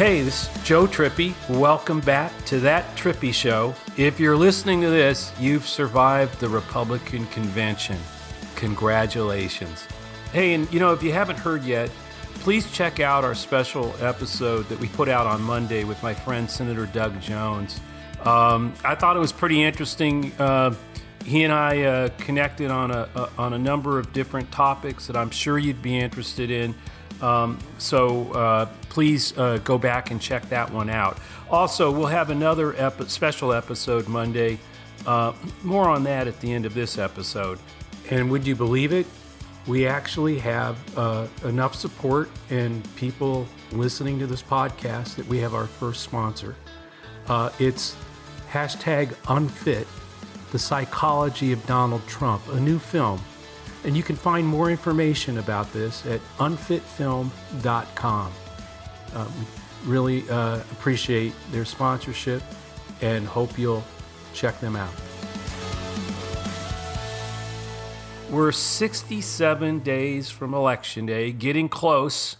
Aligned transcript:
Hey, 0.00 0.22
this 0.22 0.48
is 0.48 0.62
Joe 0.64 0.86
Trippi. 0.86 1.34
Welcome 1.50 2.00
back 2.00 2.32
to 2.46 2.58
That 2.60 2.86
Trippi 2.96 3.34
Show. 3.34 3.74
If 3.98 4.18
you're 4.18 4.34
listening 4.34 4.80
to 4.80 4.88
this, 4.88 5.30
you've 5.38 5.66
survived 5.66 6.40
the 6.40 6.48
Republican 6.48 7.26
convention. 7.26 7.98
Congratulations. 8.56 9.86
Hey, 10.32 10.54
and 10.54 10.72
you 10.72 10.80
know, 10.80 10.94
if 10.94 11.02
you 11.02 11.12
haven't 11.12 11.38
heard 11.38 11.64
yet, 11.64 11.90
please 12.36 12.72
check 12.72 12.98
out 12.98 13.24
our 13.24 13.34
special 13.34 13.94
episode 14.00 14.66
that 14.70 14.80
we 14.80 14.88
put 14.88 15.10
out 15.10 15.26
on 15.26 15.42
Monday 15.42 15.84
with 15.84 16.02
my 16.02 16.14
friend 16.14 16.50
Senator 16.50 16.86
Doug 16.86 17.20
Jones. 17.20 17.78
Um, 18.24 18.72
I 18.82 18.94
thought 18.94 19.18
it 19.18 19.20
was 19.20 19.32
pretty 19.32 19.62
interesting. 19.62 20.32
Uh, 20.38 20.74
he 21.26 21.44
and 21.44 21.52
I 21.52 21.82
uh, 21.82 22.08
connected 22.16 22.70
on 22.70 22.90
a, 22.90 23.06
a, 23.14 23.28
on 23.36 23.52
a 23.52 23.58
number 23.58 23.98
of 23.98 24.14
different 24.14 24.50
topics 24.50 25.06
that 25.08 25.16
I'm 25.18 25.28
sure 25.28 25.58
you'd 25.58 25.82
be 25.82 25.98
interested 25.98 26.50
in. 26.50 26.74
Um, 27.20 27.58
so 27.76 28.32
uh, 28.32 28.66
please 28.90 29.36
uh, 29.38 29.58
go 29.64 29.78
back 29.78 30.10
and 30.10 30.20
check 30.20 30.46
that 30.50 30.70
one 30.70 30.90
out. 30.90 31.18
Also, 31.50 31.90
we'll 31.90 32.06
have 32.06 32.28
another 32.30 32.92
special 33.06 33.52
episode 33.52 34.06
Monday. 34.06 34.58
Uh, 35.06 35.32
more 35.62 35.88
on 35.88 36.04
that 36.04 36.28
at 36.28 36.38
the 36.40 36.52
end 36.52 36.66
of 36.66 36.74
this 36.74 36.98
episode. 36.98 37.58
And 38.10 38.30
would 38.30 38.46
you 38.46 38.54
believe 38.54 38.92
it? 38.92 39.06
We 39.66 39.86
actually 39.86 40.38
have 40.40 40.76
uh, 40.98 41.26
enough 41.44 41.74
support 41.74 42.28
and 42.50 42.86
people 42.96 43.46
listening 43.72 44.18
to 44.18 44.26
this 44.26 44.42
podcast 44.42 45.14
that 45.16 45.26
we 45.26 45.38
have 45.38 45.54
our 45.54 45.66
first 45.66 46.02
sponsor. 46.02 46.54
Uh, 47.28 47.50
it's 47.58 47.96
hashtag 48.50 49.14
unfit, 49.28 49.86
the 50.50 50.58
psychology 50.58 51.52
of 51.52 51.64
Donald 51.66 52.06
Trump, 52.06 52.46
a 52.52 52.60
new 52.60 52.78
film 52.78 53.20
and 53.84 53.96
you 53.96 54.02
can 54.02 54.16
find 54.16 54.46
more 54.46 54.70
information 54.70 55.38
about 55.38 55.72
this 55.72 56.04
at 56.06 56.20
unfitfilm.com. 56.38 58.32
We 59.14 59.90
really 59.90 60.28
uh, 60.30 60.58
appreciate 60.72 61.32
their 61.50 61.64
sponsorship 61.64 62.42
and 63.00 63.26
hope 63.26 63.58
you'll 63.58 63.84
check 64.34 64.60
them 64.60 64.76
out. 64.76 64.92
We're 68.30 68.52
67 68.52 69.80
days 69.80 70.30
from 70.30 70.54
Election 70.54 71.06
Day, 71.06 71.32
getting 71.32 71.68
close. 71.68 72.36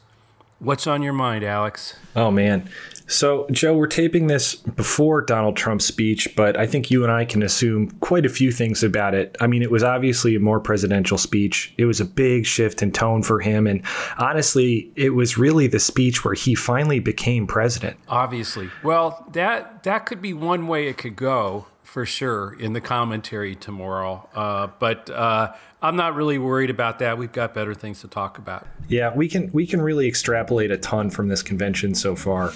What's 0.60 0.86
on 0.86 1.02
your 1.02 1.14
mind, 1.14 1.42
Alex? 1.42 1.96
Oh, 2.14 2.30
man. 2.30 2.68
So, 3.06 3.46
Joe, 3.50 3.74
we're 3.74 3.86
taping 3.86 4.26
this 4.26 4.54
before 4.54 5.22
Donald 5.22 5.56
Trump's 5.56 5.86
speech, 5.86 6.28
but 6.36 6.54
I 6.58 6.66
think 6.66 6.90
you 6.90 7.02
and 7.02 7.10
I 7.10 7.24
can 7.24 7.42
assume 7.42 7.90
quite 8.00 8.26
a 8.26 8.28
few 8.28 8.52
things 8.52 8.82
about 8.82 9.14
it. 9.14 9.34
I 9.40 9.46
mean, 9.46 9.62
it 9.62 9.70
was 9.70 9.82
obviously 9.82 10.36
a 10.36 10.38
more 10.38 10.60
presidential 10.60 11.16
speech. 11.16 11.72
It 11.78 11.86
was 11.86 11.98
a 11.98 12.04
big 12.04 12.44
shift 12.44 12.82
in 12.82 12.92
tone 12.92 13.22
for 13.22 13.40
him. 13.40 13.66
And 13.66 13.82
honestly, 14.18 14.92
it 14.96 15.10
was 15.14 15.38
really 15.38 15.66
the 15.66 15.80
speech 15.80 16.26
where 16.26 16.34
he 16.34 16.54
finally 16.54 17.00
became 17.00 17.46
president. 17.46 17.96
Obviously. 18.06 18.68
Well, 18.84 19.26
that, 19.32 19.84
that 19.84 20.04
could 20.04 20.20
be 20.20 20.34
one 20.34 20.66
way 20.66 20.88
it 20.88 20.98
could 20.98 21.16
go 21.16 21.64
for 21.82 22.04
sure 22.04 22.52
in 22.60 22.74
the 22.74 22.80
commentary 22.82 23.56
tomorrow. 23.56 24.28
Uh, 24.34 24.68
but 24.78 25.08
uh, 25.08 25.54
I'm 25.82 25.96
not 25.96 26.14
really 26.14 26.38
worried 26.38 26.70
about 26.70 26.98
that. 26.98 27.16
We've 27.16 27.32
got 27.32 27.54
better 27.54 27.74
things 27.74 28.00
to 28.02 28.08
talk 28.08 28.38
about. 28.38 28.66
Yeah, 28.88 29.14
we 29.14 29.28
can 29.28 29.50
we 29.52 29.66
can 29.66 29.80
really 29.80 30.06
extrapolate 30.06 30.70
a 30.70 30.76
ton 30.76 31.10
from 31.10 31.28
this 31.28 31.42
convention 31.42 31.94
so 31.94 32.14
far. 32.14 32.52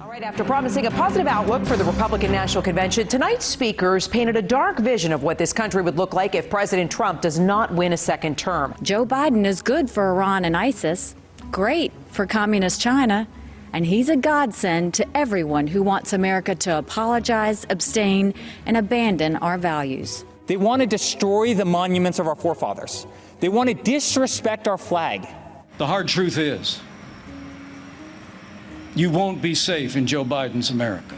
All 0.00 0.08
right, 0.08 0.22
after 0.22 0.44
promising 0.44 0.86
a 0.86 0.90
positive 0.90 1.26
outlook 1.26 1.64
for 1.64 1.76
the 1.76 1.84
Republican 1.84 2.30
National 2.30 2.62
Convention, 2.62 3.08
tonight's 3.08 3.44
speakers 3.44 4.06
painted 4.06 4.36
a 4.36 4.42
dark 4.42 4.78
vision 4.78 5.12
of 5.12 5.22
what 5.24 5.38
this 5.38 5.52
country 5.52 5.82
would 5.82 5.96
look 5.96 6.14
like 6.14 6.34
if 6.34 6.48
President 6.48 6.90
Trump 6.90 7.20
does 7.20 7.38
not 7.38 7.72
win 7.72 7.92
a 7.92 7.96
second 7.96 8.38
term. 8.38 8.74
Joe 8.82 9.04
Biden 9.04 9.44
is 9.44 9.62
good 9.62 9.90
for 9.90 10.12
Iran 10.12 10.44
and 10.44 10.56
ISIS, 10.56 11.16
great 11.50 11.92
for 12.08 12.26
communist 12.26 12.80
China, 12.80 13.26
and 13.72 13.84
he's 13.84 14.08
a 14.08 14.16
godsend 14.16 14.94
to 14.94 15.16
everyone 15.16 15.66
who 15.66 15.82
wants 15.82 16.12
America 16.12 16.54
to 16.54 16.78
apologize, 16.78 17.66
abstain, 17.70 18.34
and 18.66 18.76
abandon 18.76 19.36
our 19.36 19.58
values. 19.58 20.24
They 20.46 20.56
want 20.56 20.80
to 20.80 20.86
destroy 20.86 21.54
the 21.54 21.64
monuments 21.64 22.18
of 22.18 22.26
our 22.26 22.34
forefathers. 22.34 23.06
They 23.40 23.48
want 23.48 23.68
to 23.68 23.74
disrespect 23.74 24.68
our 24.68 24.78
flag. 24.78 25.26
The 25.78 25.86
hard 25.86 26.08
truth 26.08 26.38
is, 26.38 26.80
you 28.94 29.10
won't 29.10 29.42
be 29.42 29.54
safe 29.54 29.96
in 29.96 30.06
Joe 30.06 30.24
Biden's 30.24 30.70
America. 30.70 31.16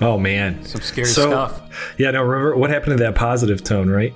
Oh 0.00 0.16
man, 0.16 0.64
some 0.64 0.80
scary 0.80 1.08
so, 1.08 1.28
stuff. 1.28 1.94
Yeah, 1.98 2.12
no. 2.12 2.22
Remember 2.22 2.56
what 2.56 2.70
happened 2.70 2.96
to 2.96 3.04
that 3.04 3.16
positive 3.16 3.64
tone, 3.64 3.90
right? 3.90 4.14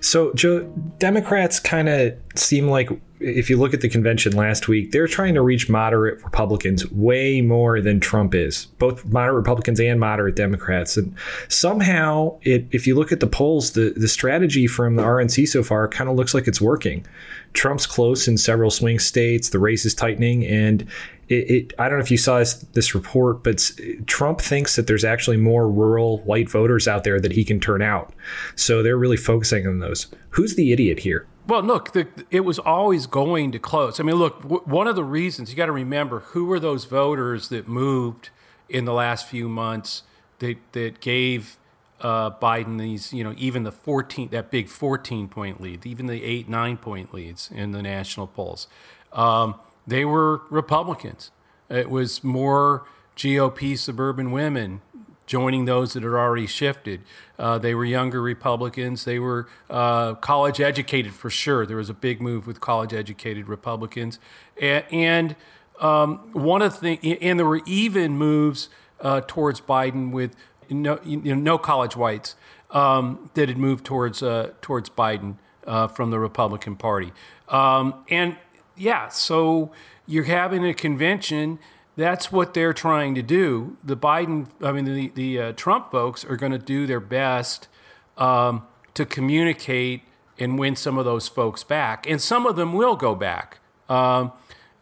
So, 0.00 0.32
Joe, 0.34 0.64
Democrats 0.98 1.60
kind 1.60 1.88
of 1.88 2.14
seem 2.34 2.68
like, 2.68 2.90
if 3.20 3.50
you 3.50 3.58
look 3.58 3.74
at 3.74 3.82
the 3.82 3.88
convention 3.88 4.32
last 4.32 4.66
week, 4.66 4.92
they're 4.92 5.06
trying 5.06 5.34
to 5.34 5.42
reach 5.42 5.68
moderate 5.68 6.22
Republicans 6.24 6.90
way 6.90 7.40
more 7.40 7.80
than 7.80 8.00
Trump 8.00 8.34
is, 8.34 8.66
both 8.78 9.04
moderate 9.06 9.36
Republicans 9.36 9.78
and 9.78 10.00
moderate 10.00 10.36
Democrats. 10.36 10.96
And 10.96 11.14
somehow, 11.48 12.38
it, 12.42 12.66
if 12.70 12.86
you 12.86 12.94
look 12.94 13.12
at 13.12 13.20
the 13.20 13.26
polls, 13.26 13.72
the 13.72 13.92
the 13.96 14.08
strategy 14.08 14.66
from 14.66 14.96
the 14.96 15.02
RNC 15.02 15.48
so 15.48 15.62
far 15.62 15.86
kind 15.88 16.08
of 16.08 16.16
looks 16.16 16.34
like 16.34 16.48
it's 16.48 16.60
working. 16.60 17.06
Trump's 17.52 17.86
close 17.86 18.26
in 18.26 18.38
several 18.38 18.70
swing 18.70 18.98
states. 18.98 19.50
The 19.50 19.58
race 19.58 19.84
is 19.84 19.94
tightening, 19.94 20.46
and 20.46 20.86
it, 21.28 21.50
it, 21.50 21.72
I 21.78 21.88
don't 21.88 21.98
know 21.98 22.04
if 22.04 22.10
you 22.10 22.16
saw 22.16 22.38
this, 22.38 22.54
this 22.72 22.94
report, 22.94 23.44
but 23.44 23.70
Trump 24.06 24.40
thinks 24.40 24.76
that 24.76 24.86
there's 24.86 25.04
actually 25.04 25.36
more 25.36 25.70
rural 25.70 26.18
white 26.18 26.50
voters 26.50 26.88
out 26.88 27.04
there 27.04 27.20
that 27.20 27.32
he 27.32 27.44
can 27.44 27.60
turn 27.60 27.82
out. 27.82 28.12
So 28.56 28.82
they're 28.82 28.98
really 28.98 29.16
focusing 29.16 29.66
on 29.66 29.78
those. 29.78 30.08
Who's 30.30 30.56
the 30.56 30.72
idiot 30.72 30.98
here? 30.98 31.26
Well, 31.50 31.64
look, 31.64 31.94
the, 31.94 32.06
it 32.30 32.44
was 32.44 32.60
always 32.60 33.08
going 33.08 33.50
to 33.50 33.58
close. 33.58 33.98
I 33.98 34.04
mean, 34.04 34.14
look, 34.14 34.40
w- 34.42 34.62
one 34.66 34.86
of 34.86 34.94
the 34.94 35.02
reasons 35.02 35.50
you 35.50 35.56
got 35.56 35.66
to 35.66 35.72
remember 35.72 36.20
who 36.20 36.44
were 36.44 36.60
those 36.60 36.84
voters 36.84 37.48
that 37.48 37.66
moved 37.66 38.30
in 38.68 38.84
the 38.84 38.92
last 38.92 39.26
few 39.26 39.48
months 39.48 40.04
that 40.38 40.58
that 40.70 41.00
gave 41.00 41.56
uh, 42.02 42.30
Biden 42.30 42.78
these, 42.78 43.12
you 43.12 43.24
know, 43.24 43.34
even 43.36 43.64
the 43.64 43.72
14, 43.72 44.28
that 44.28 44.52
big 44.52 44.68
14 44.68 45.26
point 45.26 45.60
lead, 45.60 45.84
even 45.84 46.06
the 46.06 46.22
eight, 46.22 46.48
nine 46.48 46.76
point 46.76 47.12
leads 47.12 47.50
in 47.52 47.72
the 47.72 47.82
national 47.82 48.28
polls. 48.28 48.68
Um, 49.12 49.56
they 49.84 50.04
were 50.04 50.42
Republicans. 50.50 51.32
It 51.68 51.90
was 51.90 52.22
more 52.22 52.84
GOP 53.16 53.76
suburban 53.76 54.30
women 54.30 54.82
joining 55.30 55.64
those 55.64 55.92
that 55.92 56.02
had 56.02 56.08
already 56.08 56.44
shifted. 56.44 57.00
Uh, 57.38 57.56
they 57.56 57.72
were 57.72 57.84
younger 57.84 58.20
Republicans. 58.20 59.04
They 59.04 59.20
were 59.20 59.46
uh, 59.70 60.14
college 60.14 60.60
educated 60.60 61.14
for 61.14 61.30
sure. 61.30 61.64
There 61.64 61.76
was 61.76 61.88
a 61.88 61.94
big 61.94 62.20
move 62.20 62.48
with 62.48 62.60
college 62.60 62.92
educated 62.92 63.46
Republicans, 63.46 64.18
and, 64.60 64.84
and 64.90 65.36
um, 65.78 66.18
one 66.32 66.62
of 66.62 66.80
the 66.80 66.98
and 67.22 67.38
there 67.38 67.46
were 67.46 67.62
even 67.64 68.18
moves 68.18 68.70
uh, 69.00 69.20
towards 69.28 69.60
Biden 69.60 70.10
with 70.10 70.34
no, 70.68 70.98
you 71.04 71.18
know, 71.18 71.34
no 71.36 71.58
college 71.58 71.94
whites 71.94 72.34
um, 72.72 73.30
that 73.34 73.48
had 73.48 73.56
moved 73.56 73.84
towards 73.84 74.24
uh, 74.24 74.50
towards 74.60 74.90
Biden 74.90 75.36
uh, 75.64 75.86
from 75.86 76.10
the 76.10 76.18
Republican 76.18 76.74
Party, 76.74 77.12
um, 77.48 78.04
and 78.10 78.36
yeah, 78.76 79.08
so 79.08 79.70
you're 80.08 80.24
having 80.24 80.66
a 80.66 80.74
convention. 80.74 81.60
That's 82.00 82.32
what 82.32 82.54
they're 82.54 82.72
trying 82.72 83.14
to 83.16 83.22
do. 83.22 83.76
The 83.84 83.94
Biden, 83.94 84.46
I 84.62 84.72
mean, 84.72 84.86
the, 84.86 85.08
the 85.14 85.38
uh, 85.38 85.52
Trump 85.52 85.90
folks 85.90 86.24
are 86.24 86.36
going 86.36 86.52
to 86.52 86.58
do 86.58 86.86
their 86.86 86.98
best 86.98 87.68
um, 88.16 88.62
to 88.94 89.04
communicate 89.04 90.00
and 90.38 90.58
win 90.58 90.76
some 90.76 90.96
of 90.96 91.04
those 91.04 91.28
folks 91.28 91.62
back. 91.62 92.08
And 92.08 92.18
some 92.18 92.46
of 92.46 92.56
them 92.56 92.72
will 92.72 92.96
go 92.96 93.14
back. 93.14 93.58
Um, 93.90 94.32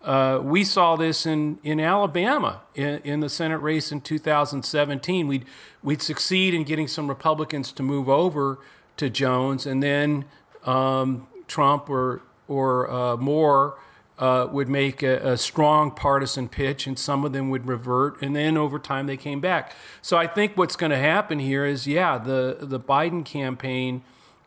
uh, 0.01 0.39
we 0.45 0.63
saw 0.63 0.95
this 0.95 1.27
in, 1.27 1.59
in 1.65 1.81
Alabama 1.81 2.61
in, 2.77 3.01
in, 3.03 3.19
the 3.19 3.29
Senate 3.29 3.59
race 3.59 3.91
in 3.91 4.01
2017. 4.01 5.27
We'd, 5.27 5.45
we'd 5.83 6.01
succeed 6.01 6.55
in 6.55 6.63
getting 6.63 6.87
some 6.87 7.09
Republicans 7.09 7.73
to 7.73 7.83
move 7.83 8.09
over 8.09 8.61
to 8.97 9.11
Jones, 9.11 9.67
and 9.67 9.83
then 9.83 10.25
um, 10.63 11.27
Trump 11.49 11.91
or, 11.91 12.23
or 12.47 12.89
uh, 12.89 13.17
Moore 13.17 13.77
uh, 14.19 14.49
would 14.51 14.69
make 14.69 15.03
a, 15.03 15.33
a, 15.33 15.37
strong 15.37 15.93
partisan 15.93 16.49
pitch, 16.49 16.87
and 16.87 16.99
some 16.99 17.25
of 17.25 17.33
them 17.33 17.51
would 17.51 17.67
revert, 17.67 18.21
and 18.21 18.35
then 18.35 18.57
over 18.57 18.79
time 18.79 19.07
they 19.07 19.17
came 19.17 19.41
back. 19.41 19.73
So 20.03 20.17
I 20.17 20.27
think 20.27 20.57
what's 20.57 20.75
going 20.75 20.91
to 20.91 20.99
happen 20.99 21.39
here 21.39 21.65
is, 21.65 21.87
yeah, 21.87 22.19
the 22.19 22.59
the 22.61 22.81
Biden 22.81 23.25
campaign 23.25 24.03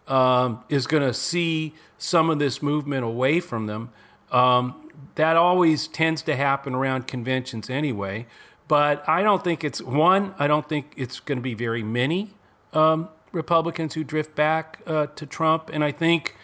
um, 0.07 0.63
is 0.68 0.88
going 0.88 1.03
to 1.03 1.13
see 1.13 1.73
some 1.97 2.29
of 2.29 2.38
this 2.38 2.62
movement 2.62 3.06
away 3.06 3.39
from 3.39 3.68
them. 3.68 3.91
Um, 4.31 4.91
that 5.15 5.38
always 5.38 5.88
tends 5.88 6.21
to 6.24 6.35
happen 6.35 6.75
around 6.75 7.07
conventions 7.07 7.69
anyway. 7.69 8.25
But 8.67 9.07
I 9.07 9.24
don't 9.24 9.44
think 9.44 9.63
it's 9.63 9.81
one. 9.81 10.33
I 10.39 10.47
don't 10.47 10.67
think 10.67 10.94
it's 10.95 11.19
going 11.19 11.38
to 11.38 11.41
be 11.41 11.53
very 11.53 11.83
many 11.83 12.33
um, 12.74 13.09
Republicans 13.31 13.94
who 13.94 14.03
drift 14.03 14.35
back 14.35 14.79
uh, 14.85 15.07
to 15.07 15.25
Trump, 15.25 15.69
and 15.74 15.83
I 15.83 15.91
think 15.91 16.35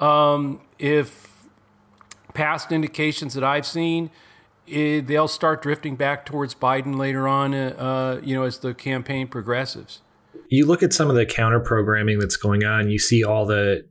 um, 0.00 0.60
if 0.78 1.35
past 2.36 2.70
indications 2.70 3.34
that 3.34 3.42
I've 3.42 3.66
seen, 3.66 4.10
it, 4.66 5.06
they'll 5.06 5.26
start 5.28 5.62
drifting 5.62 5.96
back 5.96 6.26
towards 6.26 6.54
Biden 6.54 6.98
later 6.98 7.26
on, 7.26 7.54
uh, 7.54 8.20
you 8.22 8.34
know, 8.34 8.42
as 8.42 8.58
the 8.58 8.74
campaign 8.74 9.26
progresses. 9.26 10.02
You 10.48 10.66
look 10.66 10.82
at 10.82 10.92
some 10.92 11.08
of 11.08 11.16
the 11.16 11.24
counter 11.26 11.60
programming 11.60 12.18
that's 12.18 12.36
going 12.36 12.64
on, 12.64 12.90
you 12.90 12.98
see 12.98 13.24
all 13.24 13.46
the 13.46 13.86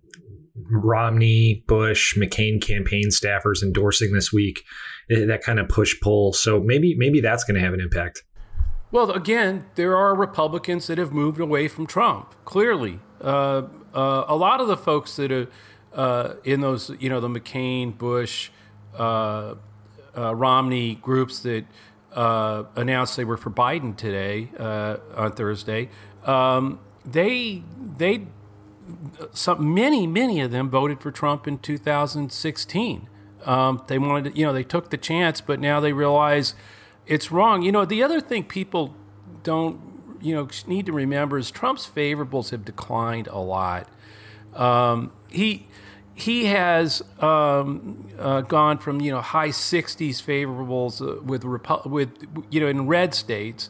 Romney, 0.69 1.63
Bush, 1.67 2.15
McCain 2.17 2.61
campaign 2.61 3.09
staffers 3.09 3.61
endorsing 3.63 4.13
this 4.13 4.31
week. 4.31 4.63
eh, 5.09 5.25
that 5.25 5.41
kind 5.41 5.59
of 5.59 5.67
push 5.67 5.99
pull. 5.99 6.33
So 6.33 6.59
maybe 6.59 6.95
maybe 6.95 7.19
that's 7.19 7.43
going 7.43 7.55
to 7.55 7.61
have 7.61 7.73
an 7.73 7.81
impact. 7.81 8.23
Well, 8.91 9.11
again, 9.11 9.65
there 9.75 9.97
are 9.97 10.15
Republicans 10.15 10.87
that 10.87 10.97
have 10.97 11.11
moved 11.11 11.39
away 11.41 11.67
from 11.67 11.87
Trump. 11.87 12.33
Clearly, 12.45 12.99
uh, 13.21 13.63
uh, 13.93 14.25
a 14.27 14.35
lot 14.35 14.61
of 14.61 14.67
the 14.67 14.77
folks 14.77 15.15
that 15.17 15.31
are 15.31 15.47
uh, 15.95 16.35
in 16.43 16.61
those, 16.61 16.91
you 16.99 17.09
know, 17.09 17.19
the 17.19 17.29
McCain, 17.29 17.97
Bush, 17.97 18.51
uh, 18.97 19.55
uh, 20.17 20.35
Romney 20.35 20.95
groups 20.95 21.39
that 21.39 21.65
uh, 22.13 22.63
announced 22.75 23.17
they 23.17 23.25
were 23.25 23.37
for 23.37 23.49
Biden 23.49 23.95
today 23.95 24.49
on 24.59 25.31
Thursday, 25.33 25.89
um, 26.25 26.79
they 27.05 27.63
they 27.97 28.27
some 29.33 29.73
many 29.73 30.07
many 30.07 30.39
of 30.41 30.51
them 30.51 30.69
voted 30.69 31.01
for 31.01 31.11
Trump 31.11 31.47
in 31.47 31.57
2016. 31.57 33.09
Um, 33.45 33.83
they 33.87 33.99
wanted 33.99 34.31
to, 34.31 34.39
you 34.39 34.45
know, 34.45 34.53
they 34.53 34.63
took 34.63 34.89
the 34.89 34.97
chance, 34.97 35.39
but 35.39 35.59
now 35.59 35.79
they 35.79 35.93
realize 35.93 36.55
it's 37.05 37.31
wrong. 37.31 37.61
You 37.61 37.71
know, 37.71 37.85
the 37.85 38.01
other 38.01 38.19
thing 38.19 38.43
people 38.43 38.95
don't, 39.43 39.79
you 40.21 40.33
know, 40.33 40.47
need 40.65 40.87
to 40.87 40.91
remember 40.91 41.37
is 41.37 41.51
Trump's 41.51 41.87
favorables 41.87 42.49
have 42.49 42.65
declined 42.65 43.27
a 43.27 43.37
lot. 43.37 43.87
Um, 44.55 45.11
he 45.29 45.67
he 46.15 46.45
has 46.45 47.03
um, 47.19 48.07
uh, 48.17 48.41
gone 48.41 48.77
from 48.77 49.01
you 49.01 49.11
know 49.11 49.21
high 49.21 49.49
60s 49.49 50.23
favorables 50.23 51.01
uh, 51.01 51.21
with 51.21 51.43
Repu- 51.43 51.85
with 51.85 52.09
you 52.49 52.61
know 52.61 52.67
in 52.67 52.87
red 52.87 53.13
states 53.13 53.69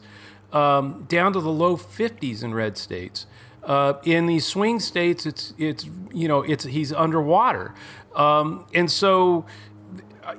um, 0.52 1.04
down 1.08 1.32
to 1.32 1.40
the 1.40 1.50
low 1.50 1.76
50s 1.76 2.42
in 2.42 2.54
red 2.54 2.78
states. 2.78 3.26
Uh, 3.64 3.94
in 4.04 4.26
these 4.26 4.46
swing 4.46 4.78
states, 4.78 5.26
it's 5.26 5.52
it's 5.58 5.88
you 6.14 6.28
know 6.28 6.42
it's 6.42 6.64
he's 6.64 6.92
underwater, 6.92 7.74
um, 8.14 8.64
and 8.72 8.88
so 8.90 9.44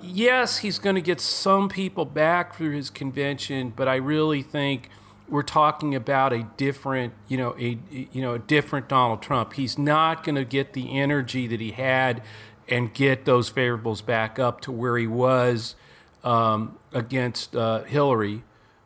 yes, 0.02 0.60
he's 0.60 0.80
going 0.80 0.96
to 0.96 1.02
get 1.02 1.20
some 1.20 1.68
people 1.68 2.06
back 2.06 2.56
through 2.56 2.72
his 2.72 2.90
convention, 2.90 3.74
but 3.76 3.88
I 3.88 3.96
really 3.96 4.42
think 4.42 4.90
we're 5.30 5.44
talking 5.44 5.96
about 5.96 6.34
a 6.34 6.48
different, 6.58 7.14
you 7.28 7.38
know, 7.38 7.56
a 7.60 7.78
you 7.92 8.22
know, 8.22 8.34
a 8.34 8.40
different 8.40 8.88
Donald 8.88 9.22
Trump. 9.22 9.54
He's 9.54 9.78
not 9.78 10.24
going 10.24 10.36
to 10.36 10.46
get 10.46 10.74
the 10.74 10.98
energy 10.98 11.48
that 11.48 11.60
he 11.60 11.72
had 11.72 12.22
and 12.68 12.94
get 12.94 13.26
those 13.26 13.52
favorables 13.52 14.06
back 14.06 14.40
up 14.40 14.62
to 14.62 14.72
where 14.72 14.98
he 14.98 15.08
was 15.08 15.76
um, 16.24 16.78
against 16.94 17.56
uh, 17.56 17.84
Hillary. 17.84 18.44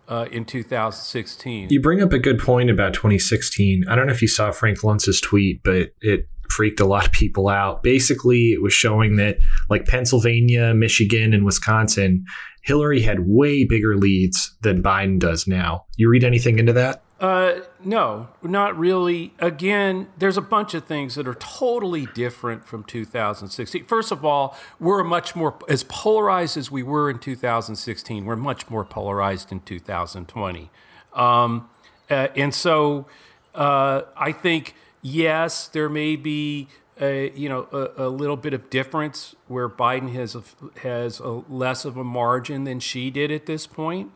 Uh, 0.08 0.26
in 0.30 0.44
2016. 0.44 1.70
You 1.70 1.82
bring 1.82 2.02
up 2.02 2.12
a 2.12 2.20
good 2.20 2.38
point 2.38 2.70
about 2.70 2.94
2016. 2.94 3.86
I 3.88 3.96
don't 3.96 4.08
know 4.08 4.12
if 4.12 4.22
you 4.22 4.28
saw 4.28 4.52
Frank 4.52 4.84
Luntz's 4.84 5.22
tweet, 5.22 5.64
but 5.64 5.94
it 6.02 6.28
freaked 6.52 6.80
a 6.80 6.86
lot 6.86 7.06
of 7.06 7.12
people 7.12 7.48
out. 7.48 7.82
Basically, 7.82 8.52
it 8.52 8.62
was 8.62 8.74
showing 8.74 9.16
that 9.16 9.38
like 9.70 9.86
Pennsylvania, 9.86 10.74
Michigan, 10.74 11.34
and 11.34 11.46
Wisconsin, 11.46 12.26
Hillary 12.62 13.02
had 13.02 13.22
way 13.22 13.66
bigger 13.66 13.98
leads 13.98 14.56
than 14.62 14.84
Biden 14.84 15.20
does 15.20 15.48
now. 15.48 15.86
You 15.96 16.10
read 16.10 16.24
anything 16.24 16.60
into 16.60 16.74
that? 16.74 17.02
Uh, 17.20 17.62
no, 17.84 18.30
not 18.42 18.76
really. 18.78 19.32
Again, 19.38 20.08
there's 20.18 20.38
a 20.38 20.42
bunch 20.42 20.74
of 20.74 20.86
things 20.86 21.14
that 21.16 21.28
are 21.28 21.36
totally 21.36 22.08
different 22.16 22.66
from 22.66 22.84
2016. 22.84 23.86
First 23.86 24.12
of 24.12 24.26
all, 24.26 24.58
we're 24.80 25.04
much 25.04 25.36
more 25.36 25.56
as 25.70 25.84
polarized 25.84 26.58
as 26.58 26.72
we 26.72 26.82
were 26.82 27.12
in 27.12 27.20
2016. 27.20 28.26
We're 28.26 28.36
much 28.36 28.72
more 28.72 28.84
polarized 28.84 29.52
in 29.52 29.60
2020, 29.62 30.72
um, 31.14 31.70
uh, 32.10 32.28
and 32.36 32.56
so 32.56 33.06
uh, 33.54 34.02
I 34.18 34.32
think 34.32 34.74
yes, 35.02 35.68
there 35.68 35.90
may 35.90 36.16
be 36.16 36.68
a, 37.00 37.32
you 37.32 37.50
know 37.50 37.68
a, 37.72 38.08
a, 38.08 38.10
little 38.10 38.38
bit 38.38 38.54
of 38.54 38.70
difference 38.70 39.36
where 39.48 39.68
Biden 39.68 40.14
has 40.14 40.36
a, 40.36 40.44
has 40.82 41.20
a 41.20 41.42
less 41.50 41.86
of 41.86 41.98
a 41.98 42.04
margin 42.04 42.64
than 42.64 42.80
she 42.80 43.10
did 43.10 43.32
at 43.32 43.46
this 43.46 43.66
point. 43.66 44.12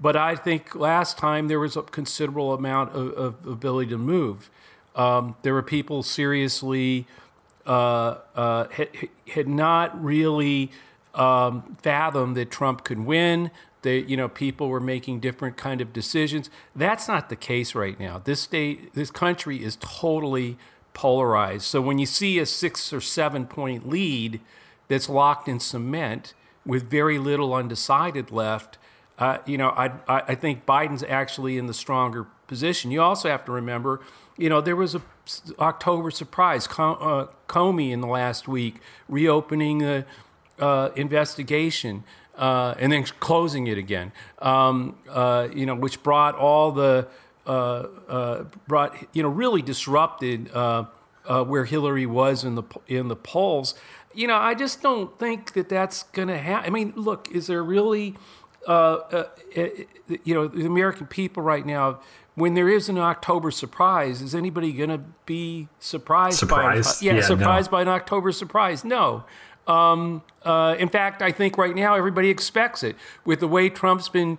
But 0.00 0.16
I 0.16 0.34
think 0.34 0.74
last 0.74 1.18
time 1.18 1.48
there 1.48 1.60
was 1.60 1.76
a 1.76 1.82
considerable 1.82 2.54
amount 2.54 2.92
of, 2.94 3.12
of 3.12 3.46
ability 3.46 3.90
to 3.90 3.98
move. 3.98 4.50
Um, 4.96 5.36
there 5.42 5.54
were 5.54 5.62
people 5.62 6.02
seriously 6.02 7.06
uh, 7.66 8.16
uh, 8.34 8.68
had, 8.68 8.88
had, 9.28 9.48
not 9.48 10.02
really 10.02 10.72
um, 11.14 11.76
fathomed 11.82 12.36
that 12.36 12.50
Trump 12.50 12.82
could 12.82 13.00
win. 13.00 13.50
That 13.82 14.08
you 14.08 14.16
know 14.16 14.28
people 14.28 14.68
were 14.68 14.80
making 14.80 15.20
different 15.20 15.56
kind 15.56 15.80
of 15.80 15.92
decisions. 15.92 16.50
That's 16.74 17.08
not 17.08 17.28
the 17.28 17.36
case 17.36 17.74
right 17.74 17.98
now. 17.98 18.18
This 18.18 18.40
state, 18.40 18.94
this 18.94 19.10
country 19.10 19.62
is 19.62 19.76
totally 19.80 20.56
polarized. 20.94 21.64
So 21.64 21.80
when 21.80 21.98
you 21.98 22.06
see 22.06 22.38
a 22.38 22.46
six 22.46 22.92
or 22.92 23.00
seven 23.00 23.46
point 23.46 23.88
lead 23.88 24.40
that's 24.88 25.08
locked 25.08 25.48
in 25.48 25.58
cement 25.60 26.34
with 26.64 26.88
very 26.88 27.18
little 27.18 27.54
undecided 27.54 28.30
left, 28.30 28.78
uh, 29.18 29.38
you 29.46 29.58
know, 29.58 29.70
I, 29.70 29.92
I 30.08 30.34
think 30.34 30.66
Biden's 30.66 31.02
actually 31.02 31.58
in 31.58 31.66
the 31.66 31.74
stronger 31.74 32.26
position. 32.46 32.90
You 32.90 33.02
also 33.02 33.28
have 33.28 33.44
to 33.46 33.52
remember, 33.52 34.00
you 34.36 34.48
know, 34.48 34.60
there 34.60 34.76
was 34.76 34.94
a 34.94 35.02
October 35.58 36.10
surprise, 36.10 36.66
uh, 36.66 37.26
Comey 37.48 37.92
in 37.92 38.00
the 38.00 38.08
last 38.08 38.48
week 38.48 38.80
reopening 39.08 39.78
the 39.78 40.04
uh, 40.58 40.90
investigation 40.96 42.04
uh, 42.36 42.74
and 42.78 42.92
then 42.92 43.04
closing 43.04 43.66
it 43.66 43.78
again. 43.78 44.12
Um, 44.38 44.96
uh, 45.08 45.48
you 45.54 45.66
know, 45.66 45.74
which 45.74 46.02
brought 46.02 46.34
all 46.34 46.72
the 46.72 47.08
uh, 47.46 47.50
uh 48.08 48.44
brought 48.68 48.96
you 49.12 49.22
know 49.22 49.28
really 49.28 49.62
disrupted 49.62 50.50
uh, 50.54 50.84
uh, 51.26 51.44
where 51.44 51.64
Hillary 51.64 52.06
was 52.06 52.44
in 52.44 52.54
the 52.54 52.64
in 52.86 53.08
the 53.08 53.16
polls. 53.16 53.74
You 54.14 54.26
know, 54.26 54.36
I 54.36 54.54
just 54.54 54.82
don't 54.82 55.18
think 55.18 55.54
that 55.54 55.68
that's 55.68 56.02
going 56.04 56.28
to 56.28 56.36
happen. 56.36 56.66
I 56.66 56.70
mean, 56.70 56.92
look, 56.96 57.30
is 57.30 57.46
there 57.46 57.62
really, 57.64 58.14
you 58.68 58.74
know, 60.26 60.48
the 60.48 60.66
American 60.66 61.06
people 61.06 61.42
right 61.42 61.64
now? 61.64 62.00
when 62.34 62.54
there 62.54 62.68
is 62.68 62.88
an 62.88 62.98
October 62.98 63.50
surprise, 63.50 64.22
is 64.22 64.34
anybody 64.34 64.72
going 64.72 64.88
to 64.88 65.00
be 65.26 65.68
surprised, 65.78 66.38
surprised? 66.38 67.00
by 67.00 67.06
yeah, 67.06 67.14
yeah 67.16 67.20
surprised 67.20 67.70
no. 67.70 67.76
by 67.76 67.82
an 67.82 67.88
October 67.88 68.32
surprise? 68.32 68.84
No. 68.84 69.24
Um, 69.66 70.22
uh, 70.42 70.76
in 70.78 70.88
fact, 70.88 71.22
I 71.22 71.32
think 71.32 71.56
right 71.56 71.74
now 71.74 71.94
everybody 71.94 72.30
expects 72.30 72.82
it 72.82 72.96
with 73.24 73.40
the 73.40 73.48
way 73.48 73.68
Trump's 73.68 74.08
been 74.08 74.38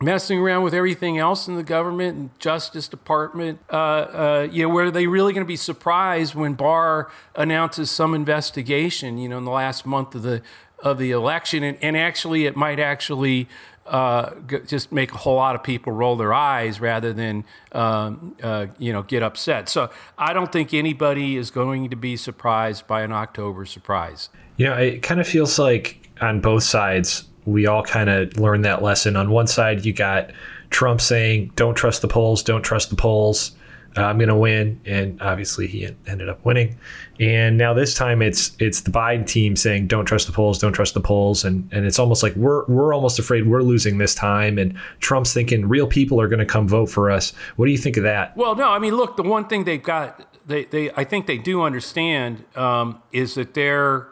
messing 0.00 0.38
around 0.38 0.62
with 0.62 0.74
everything 0.74 1.18
else 1.18 1.48
in 1.48 1.56
the 1.56 1.62
government 1.62 2.16
and 2.16 2.38
Justice 2.38 2.86
Department. 2.88 3.58
Uh, 3.70 3.76
uh, 3.76 4.48
you 4.50 4.62
know, 4.62 4.68
where 4.68 4.86
are 4.86 4.90
they 4.90 5.06
really 5.06 5.32
going 5.32 5.44
to 5.44 5.48
be 5.48 5.56
surprised 5.56 6.34
when 6.34 6.54
Barr 6.54 7.10
announces 7.34 7.90
some 7.90 8.14
investigation? 8.14 9.18
You 9.18 9.28
know, 9.28 9.38
in 9.38 9.44
the 9.44 9.50
last 9.50 9.86
month 9.86 10.14
of 10.14 10.22
the 10.22 10.42
of 10.82 10.98
the 10.98 11.10
election, 11.10 11.62
and, 11.62 11.78
and 11.82 11.96
actually, 11.96 12.46
it 12.46 12.56
might 12.56 12.78
actually 12.78 13.48
uh, 13.88 14.34
just 14.66 14.92
make 14.92 15.12
a 15.12 15.16
whole 15.16 15.36
lot 15.36 15.54
of 15.54 15.62
people 15.62 15.92
roll 15.92 16.16
their 16.16 16.32
eyes 16.34 16.80
rather 16.80 17.12
than 17.12 17.44
um, 17.72 18.36
uh, 18.42 18.66
you 18.78 18.92
know 18.92 19.02
get 19.02 19.22
upset. 19.22 19.68
So 19.68 19.90
I 20.16 20.32
don't 20.32 20.52
think 20.52 20.74
anybody 20.74 21.36
is 21.36 21.50
going 21.50 21.90
to 21.90 21.96
be 21.96 22.16
surprised 22.16 22.86
by 22.86 23.02
an 23.02 23.12
October 23.12 23.64
surprise. 23.64 24.28
You 24.56 24.66
know, 24.66 24.74
it 24.74 25.02
kind 25.02 25.20
of 25.20 25.26
feels 25.26 25.58
like 25.58 26.08
on 26.20 26.40
both 26.40 26.64
sides 26.64 27.24
we 27.46 27.66
all 27.66 27.82
kind 27.82 28.10
of 28.10 28.36
learned 28.38 28.64
that 28.66 28.82
lesson. 28.82 29.16
On 29.16 29.30
one 29.30 29.46
side, 29.46 29.86
you 29.86 29.92
got 29.92 30.30
Trump 30.70 31.00
saying, 31.00 31.52
"Don't 31.56 31.74
trust 31.74 32.02
the 32.02 32.08
polls, 32.08 32.42
don't 32.42 32.62
trust 32.62 32.90
the 32.90 32.96
polls." 32.96 33.52
Uh, 33.96 34.02
I'm 34.02 34.18
going 34.18 34.28
to 34.28 34.36
win, 34.36 34.80
and 34.84 35.20
obviously 35.20 35.66
he 35.66 35.88
ended 36.06 36.28
up 36.28 36.44
winning. 36.44 36.78
And 37.18 37.56
now 37.58 37.74
this 37.74 37.94
time 37.94 38.22
it's 38.22 38.52
it's 38.58 38.82
the 38.82 38.90
Biden 38.90 39.26
team 39.26 39.56
saying, 39.56 39.86
"Don't 39.86 40.04
trust 40.04 40.26
the 40.26 40.32
polls, 40.32 40.58
don't 40.58 40.72
trust 40.72 40.94
the 40.94 41.00
polls," 41.00 41.44
and 41.44 41.68
and 41.72 41.84
it's 41.86 41.98
almost 41.98 42.22
like 42.22 42.34
we're 42.36 42.64
we're 42.66 42.94
almost 42.94 43.18
afraid 43.18 43.46
we're 43.46 43.62
losing 43.62 43.98
this 43.98 44.14
time, 44.14 44.58
and 44.58 44.74
Trump's 45.00 45.32
thinking 45.32 45.68
real 45.68 45.86
people 45.86 46.20
are 46.20 46.28
going 46.28 46.38
to 46.38 46.46
come 46.46 46.68
vote 46.68 46.90
for 46.90 47.10
us. 47.10 47.32
What 47.56 47.66
do 47.66 47.72
you 47.72 47.78
think 47.78 47.96
of 47.96 48.02
that? 48.04 48.36
Well, 48.36 48.54
no, 48.54 48.68
I 48.70 48.78
mean, 48.78 48.94
look, 48.94 49.16
the 49.16 49.22
one 49.22 49.48
thing 49.48 49.64
they've 49.64 49.82
got, 49.82 50.26
they 50.46 50.64
they 50.64 50.90
I 50.92 51.04
think 51.04 51.26
they 51.26 51.38
do 51.38 51.62
understand 51.62 52.44
um, 52.56 53.02
is 53.10 53.34
that 53.34 53.54
their 53.54 54.08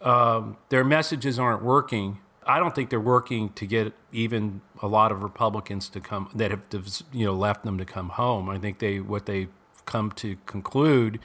um, 0.00 0.56
their 0.70 0.84
messages 0.84 1.38
aren't 1.38 1.62
working 1.62 2.18
I 2.48 2.58
don't 2.58 2.74
think 2.74 2.88
they're 2.88 2.98
working 2.98 3.50
to 3.52 3.66
get 3.66 3.92
even 4.10 4.62
a 4.80 4.86
lot 4.86 5.12
of 5.12 5.22
Republicans 5.22 5.88
to 5.90 6.00
come 6.00 6.30
that 6.34 6.50
have 6.50 6.64
you 7.12 7.26
know 7.26 7.34
left 7.34 7.64
them 7.64 7.78
to 7.78 7.84
come 7.84 8.10
home. 8.10 8.48
I 8.48 8.58
think 8.58 8.78
they 8.78 9.00
what 9.00 9.26
they 9.26 9.48
come 9.86 10.10
to 10.12 10.36
conclude 10.46 11.18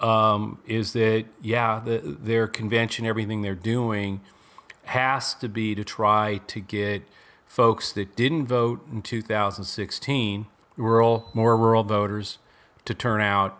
um, 0.00 0.58
is 0.66 0.92
that 0.94 1.26
yeah, 1.40 1.80
the, 1.84 1.98
their 1.98 2.46
convention, 2.46 3.06
everything 3.06 3.42
they're 3.42 3.54
doing, 3.54 4.20
has 4.84 5.34
to 5.34 5.48
be 5.48 5.74
to 5.74 5.84
try 5.84 6.40
to 6.48 6.60
get 6.60 7.02
folks 7.46 7.92
that 7.92 8.16
didn't 8.16 8.46
vote 8.46 8.84
in 8.90 9.02
2016, 9.02 10.46
rural 10.76 11.30
more 11.34 11.56
rural 11.56 11.84
voters, 11.84 12.38
to 12.84 12.94
turn 12.94 13.20
out. 13.20 13.58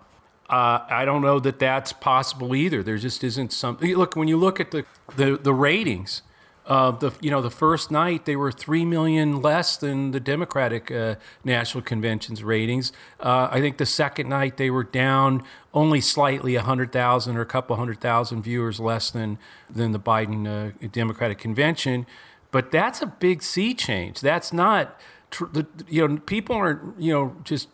Uh, 0.48 0.84
I 0.90 1.04
don't 1.04 1.22
know 1.22 1.40
that 1.40 1.58
that's 1.58 1.92
possible 1.92 2.54
either. 2.54 2.82
There 2.82 2.98
just 2.98 3.24
isn't 3.24 3.52
something. 3.52 3.94
Look, 3.94 4.16
when 4.16 4.28
you 4.28 4.36
look 4.36 4.60
at 4.60 4.70
the 4.70 4.84
the, 5.16 5.36
the 5.36 5.54
ratings 5.54 6.22
Uh, 6.64 6.92
the 6.92 7.12
you 7.20 7.28
know 7.30 7.42
the 7.42 7.50
first 7.50 7.90
night 7.90 8.24
they 8.24 8.36
were 8.36 8.52
three 8.52 8.84
million 8.84 9.42
less 9.42 9.76
than 9.76 10.12
the 10.12 10.20
Democratic 10.20 10.92
uh, 10.92 11.16
National 11.44 11.82
Convention's 11.82 12.44
ratings. 12.44 12.92
Uh, 13.18 13.48
I 13.50 13.60
think 13.60 13.78
the 13.78 13.86
second 13.86 14.28
night 14.28 14.58
they 14.58 14.70
were 14.70 14.84
down 14.84 15.42
only 15.74 16.00
slightly, 16.00 16.54
a 16.54 16.62
hundred 16.62 16.92
thousand 16.92 17.36
or 17.36 17.40
a 17.40 17.46
couple 17.46 17.74
hundred 17.74 18.00
thousand 18.00 18.42
viewers 18.42 18.78
less 18.78 19.10
than 19.10 19.38
than 19.68 19.90
the 19.90 19.98
Biden 19.98 20.46
uh, 20.46 20.88
Democratic 20.92 21.38
Convention. 21.38 22.06
But 22.52 22.70
that's 22.70 23.02
a 23.02 23.06
big 23.06 23.42
sea 23.42 23.74
change. 23.74 24.20
That's 24.20 24.52
not 24.52 25.00
tr- 25.32 25.46
the, 25.46 25.66
you 25.88 26.06
know 26.06 26.18
people 26.18 26.54
aren't 26.54 27.00
you 27.00 27.12
know 27.12 27.34
just 27.42 27.68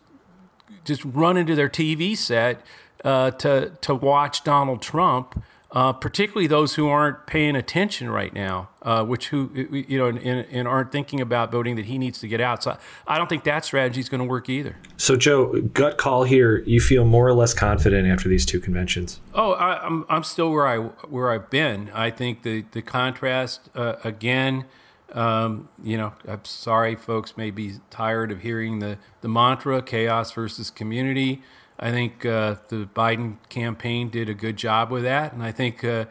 just 0.83 1.05
running 1.05 1.45
to 1.45 1.53
their 1.53 1.69
TV 1.69 2.17
set 2.17 2.65
uh, 3.05 3.29
to 3.31 3.71
to 3.81 3.93
watch 3.93 4.43
Donald 4.43 4.81
Trump 4.81 5.43
uh, 5.71 5.93
particularly 5.93 6.47
those 6.47 6.75
who 6.75 6.87
aren't 6.87 7.27
paying 7.27 7.55
attention 7.55 8.09
right 8.09 8.33
now, 8.33 8.69
uh, 8.81 9.03
which 9.05 9.27
who 9.27 9.51
you 9.53 9.99
know 9.99 10.07
and, 10.07 10.19
and, 10.19 10.67
aren't 10.67 10.91
thinking 10.91 11.21
about 11.21 11.51
voting 11.51 11.75
that 11.75 11.85
he 11.85 11.99
needs 11.99 12.19
to 12.19 12.27
get 12.27 12.41
out. 12.41 12.63
So 12.63 12.75
I 13.05 13.19
don't 13.19 13.27
think 13.27 13.43
that 13.43 13.65
strategy 13.65 13.99
is 13.99 14.09
going 14.09 14.19
to 14.19 14.25
work 14.25 14.49
either. 14.49 14.77
So 14.97 15.15
Joe, 15.15 15.61
gut 15.61 15.99
call 15.99 16.23
here. 16.23 16.63
You 16.65 16.81
feel 16.81 17.05
more 17.05 17.27
or 17.27 17.33
less 17.33 17.53
confident 17.53 18.07
after 18.07 18.27
these 18.27 18.47
two 18.47 18.59
conventions? 18.59 19.21
Oh, 19.35 19.51
I, 19.53 19.85
am 19.85 20.05
I'm, 20.09 20.17
I'm 20.17 20.23
still 20.23 20.51
where 20.51 20.65
I 20.65 20.77
where 20.77 21.31
I've 21.31 21.51
been. 21.51 21.91
I 21.93 22.09
think 22.09 22.41
the 22.41 22.65
the 22.71 22.81
contrast 22.81 23.69
uh, 23.75 23.95
again. 24.03 24.65
Um, 25.11 25.69
you 25.83 25.97
know, 25.97 26.13
I'm 26.27 26.45
sorry, 26.45 26.95
folks 26.95 27.35
may 27.35 27.49
be 27.49 27.73
tired 27.89 28.31
of 28.31 28.41
hearing 28.41 28.79
the 28.79 28.97
the 29.21 29.27
mantra 29.27 29.83
chaos 29.83 30.31
versus 30.31 30.71
community. 30.71 31.43
I 31.79 31.91
think 31.91 32.25
uh, 32.25 32.55
the 32.67 32.89
Biden 32.93 33.37
campaign 33.47 34.09
did 34.09 34.27
a 34.27 34.33
good 34.33 34.57
job 34.57 34.91
with 34.91 35.03
that, 35.03 35.31
and 35.31 35.41
I 35.41 35.53
think 35.53 35.83
uh, 35.83 36.05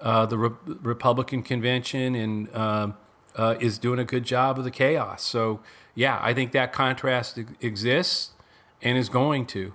uh, 0.00 0.24
the 0.24 0.38
Re- 0.38 0.76
Republican 0.80 1.42
convention 1.42 2.14
and 2.14 2.56
um, 2.56 2.94
uh, 3.36 3.56
is 3.60 3.78
doing 3.78 3.98
a 3.98 4.04
good 4.04 4.24
job 4.24 4.58
of 4.58 4.64
the 4.64 4.70
chaos. 4.70 5.22
So, 5.22 5.60
yeah, 5.94 6.18
I 6.22 6.32
think 6.32 6.52
that 6.52 6.72
contrast 6.72 7.38
exists 7.60 8.30
and 8.80 8.96
is 8.96 9.10
going 9.10 9.44
to 9.46 9.74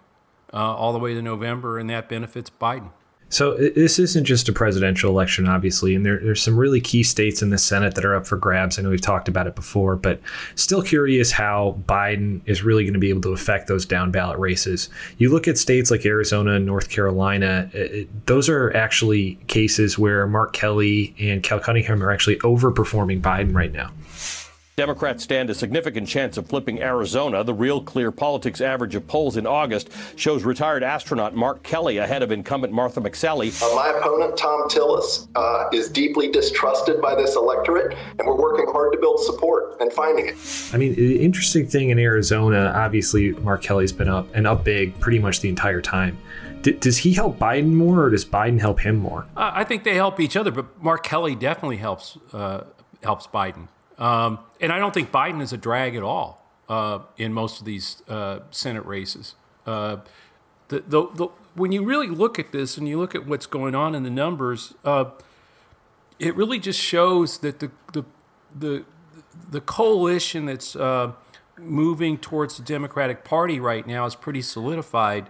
uh, 0.51 0.57
all 0.57 0.93
the 0.93 0.99
way 0.99 1.13
to 1.13 1.21
November, 1.21 1.77
and 1.77 1.89
that 1.91 2.09
benefits 2.09 2.49
Biden. 2.49 2.89
So 3.29 3.55
this 3.57 3.97
isn't 3.97 4.25
just 4.25 4.47
a 4.47 4.53
presidential 4.53 5.09
election, 5.09 5.47
obviously, 5.47 5.95
and 5.95 6.05
there, 6.05 6.19
there's 6.19 6.41
some 6.41 6.55
really 6.55 6.79
key 6.79 7.01
states 7.03 7.41
in 7.41 7.49
the 7.49 7.57
Senate 7.57 7.95
that 7.95 8.05
are 8.05 8.15
up 8.15 8.27
for 8.27 8.37
grabs. 8.37 8.77
I 8.77 8.83
know 8.83 8.91
we've 8.91 9.01
talked 9.01 9.27
about 9.27 9.47
it 9.47 9.55
before, 9.55 9.95
but 9.95 10.21
still 10.53 10.83
curious 10.83 11.31
how 11.31 11.77
Biden 11.87 12.41
is 12.45 12.63
really 12.63 12.83
going 12.83 12.93
to 12.93 12.99
be 12.99 13.09
able 13.09 13.21
to 13.21 13.33
affect 13.33 13.67
those 13.67 13.85
down 13.85 14.11
ballot 14.11 14.37
races. 14.37 14.89
You 15.17 15.31
look 15.31 15.47
at 15.47 15.57
states 15.57 15.89
like 15.89 16.05
Arizona 16.05 16.53
and 16.53 16.65
North 16.65 16.89
Carolina; 16.89 17.69
it, 17.73 18.27
those 18.27 18.47
are 18.47 18.71
actually 18.75 19.35
cases 19.47 19.97
where 19.97 20.27
Mark 20.27 20.53
Kelly 20.53 21.15
and 21.19 21.41
Cal 21.41 21.59
Cunningham 21.59 22.03
are 22.03 22.11
actually 22.11 22.37
overperforming 22.37 23.21
Biden 23.21 23.55
right 23.55 23.71
now. 23.71 23.91
Democrats 24.77 25.23
stand 25.23 25.49
a 25.49 25.55
significant 25.55 26.05
chance 26.05 26.35
of 26.35 26.49
flipping 26.49 26.81
Arizona. 26.81 27.45
The 27.45 27.53
Real 27.53 27.81
Clear 27.81 28.11
Politics 28.11 28.59
average 28.59 28.93
of 28.93 29.07
polls 29.07 29.37
in 29.37 29.47
August 29.47 29.89
shows 30.17 30.43
retired 30.43 30.83
astronaut 30.83 31.33
Mark 31.33 31.63
Kelly 31.63 31.97
ahead 31.97 32.21
of 32.21 32.29
incumbent 32.29 32.73
Martha 32.73 32.99
McSally. 32.99 33.55
Uh, 33.63 33.73
my 33.73 33.97
opponent, 33.97 34.37
Thom 34.37 34.67
Tillis, 34.67 35.29
uh, 35.35 35.69
is 35.71 35.87
deeply 35.87 36.29
distrusted 36.29 37.01
by 37.01 37.15
this 37.15 37.37
electorate, 37.37 37.95
and 38.19 38.27
we're 38.27 38.35
working 38.35 38.65
hard 38.67 38.91
to 38.91 38.99
build 38.99 39.21
support 39.21 39.79
and 39.79 39.93
finding 39.93 40.27
it. 40.27 40.35
I 40.73 40.77
mean, 40.77 40.93
the 40.95 41.23
interesting 41.23 41.65
thing 41.67 41.91
in 41.91 41.97
Arizona, 41.97 42.73
obviously, 42.75 43.31
Mark 43.31 43.61
Kelly's 43.61 43.93
been 43.93 44.09
up 44.09 44.27
and 44.33 44.45
up 44.45 44.65
big 44.65 44.99
pretty 44.99 45.19
much 45.19 45.39
the 45.39 45.47
entire 45.47 45.81
time. 45.81 46.17
Does 46.63 46.97
he 46.97 47.13
help 47.13 47.39
Biden 47.39 47.71
more, 47.71 48.03
or 48.03 48.09
does 48.09 48.25
Biden 48.25 48.59
help 48.59 48.81
him 48.81 48.97
more? 48.97 49.25
Uh, 49.37 49.51
I 49.53 49.63
think 49.63 49.85
they 49.85 49.95
help 49.95 50.19
each 50.19 50.35
other, 50.35 50.51
but 50.51 50.83
Mark 50.83 51.05
Kelly 51.05 51.33
definitely 51.33 51.77
helps 51.77 52.17
uh, 52.33 52.65
helps 53.01 53.25
Biden. 53.27 53.69
Um, 53.97 54.39
and 54.59 54.71
I 54.71 54.79
don't 54.79 54.93
think 54.93 55.11
Biden 55.11 55.41
is 55.41 55.53
a 55.53 55.57
drag 55.57 55.95
at 55.95 56.03
all 56.03 56.45
uh, 56.67 56.99
in 57.17 57.33
most 57.33 57.59
of 57.59 57.65
these 57.65 58.01
uh, 58.07 58.39
Senate 58.51 58.85
races. 58.85 59.35
Uh, 59.65 59.97
the, 60.67 60.79
the, 60.81 61.07
the, 61.13 61.27
when 61.53 61.71
you 61.71 61.83
really 61.83 62.07
look 62.07 62.39
at 62.39 62.51
this 62.51 62.77
and 62.77 62.87
you 62.87 62.99
look 62.99 63.15
at 63.15 63.25
what's 63.25 63.45
going 63.45 63.75
on 63.75 63.95
in 63.95 64.03
the 64.03 64.09
numbers, 64.09 64.73
uh, 64.83 65.05
it 66.19 66.35
really 66.35 66.59
just 66.59 66.79
shows 66.79 67.39
that 67.39 67.59
the, 67.59 67.71
the, 67.93 68.03
the, 68.57 68.85
the 69.49 69.61
coalition 69.61 70.45
that's 70.45 70.75
uh, 70.75 71.11
moving 71.57 72.17
towards 72.17 72.57
the 72.57 72.63
Democratic 72.63 73.23
Party 73.23 73.59
right 73.59 73.85
now 73.85 74.05
is 74.05 74.15
pretty 74.15 74.41
solidified. 74.41 75.29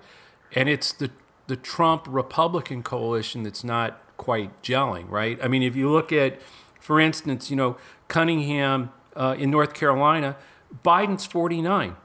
And 0.53 0.69
it's 0.69 0.91
the, 0.91 1.12
the 1.48 1.55
Trump 1.55 2.05
Republican 2.07 2.81
coalition 2.84 3.43
that's 3.43 3.63
not 3.63 4.01
quite 4.17 4.62
gelling, 4.63 5.10
right? 5.10 5.38
I 5.43 5.48
mean, 5.48 5.63
if 5.63 5.75
you 5.75 5.89
look 5.89 6.12
at, 6.12 6.39
for 6.79 7.00
instance, 7.00 7.50
you 7.50 7.55
know, 7.55 7.77
Cunningham 8.07 8.91
uh, 9.15 9.35
in 9.38 9.50
North 9.50 9.74
Carolina, 9.74 10.35
Biden's 10.83 11.25
49, 11.25 11.95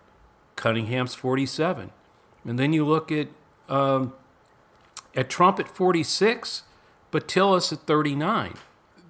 Cunningham's 0.56 1.14
47. 1.14 1.90
And 2.44 2.58
then 2.58 2.72
you 2.72 2.86
look 2.86 3.12
at 3.12 3.28
um, 3.68 4.14
at 5.14 5.28
Trump 5.28 5.58
at 5.58 5.68
46, 5.68 6.62
but 7.10 7.28
Tillis 7.28 7.72
at 7.72 7.80
39. 7.80 8.54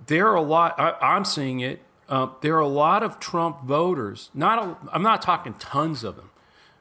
There 0.07 0.29
are 0.29 0.35
a 0.35 0.43
lot. 0.43 0.75
I, 0.79 1.17
am 1.17 1.25
seeing 1.25 1.61
it. 1.61 1.83
Uh, 2.09 2.29
there 2.41 2.57
are 2.57 2.61
a 2.61 2.69
lot 2.69 3.03
of 3.03 3.21
Trump 3.21 3.63
voters. 3.63 4.31
Not 4.35 4.59
a, 4.59 4.77
I'm 4.93 5.03
not 5.03 5.23
talking 5.23 5.55
tons 5.55 6.03
of 6.03 6.17
them, 6.17 6.31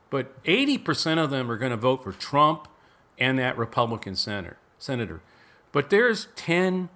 but 0.10 0.42
80% 0.44 1.24
of 1.24 1.30
them 1.30 1.52
are 1.52 1.58
going 1.58 1.72
to 1.72 1.78
vote 1.78 2.04
for 2.04 2.12
Trump 2.12 2.68
and 3.20 3.38
that 3.38 3.58
Republican 3.58 4.16
senator. 4.16 4.58
Senator, 4.80 5.22
but 5.72 5.90
there's 5.90 6.30
10, 6.36 6.90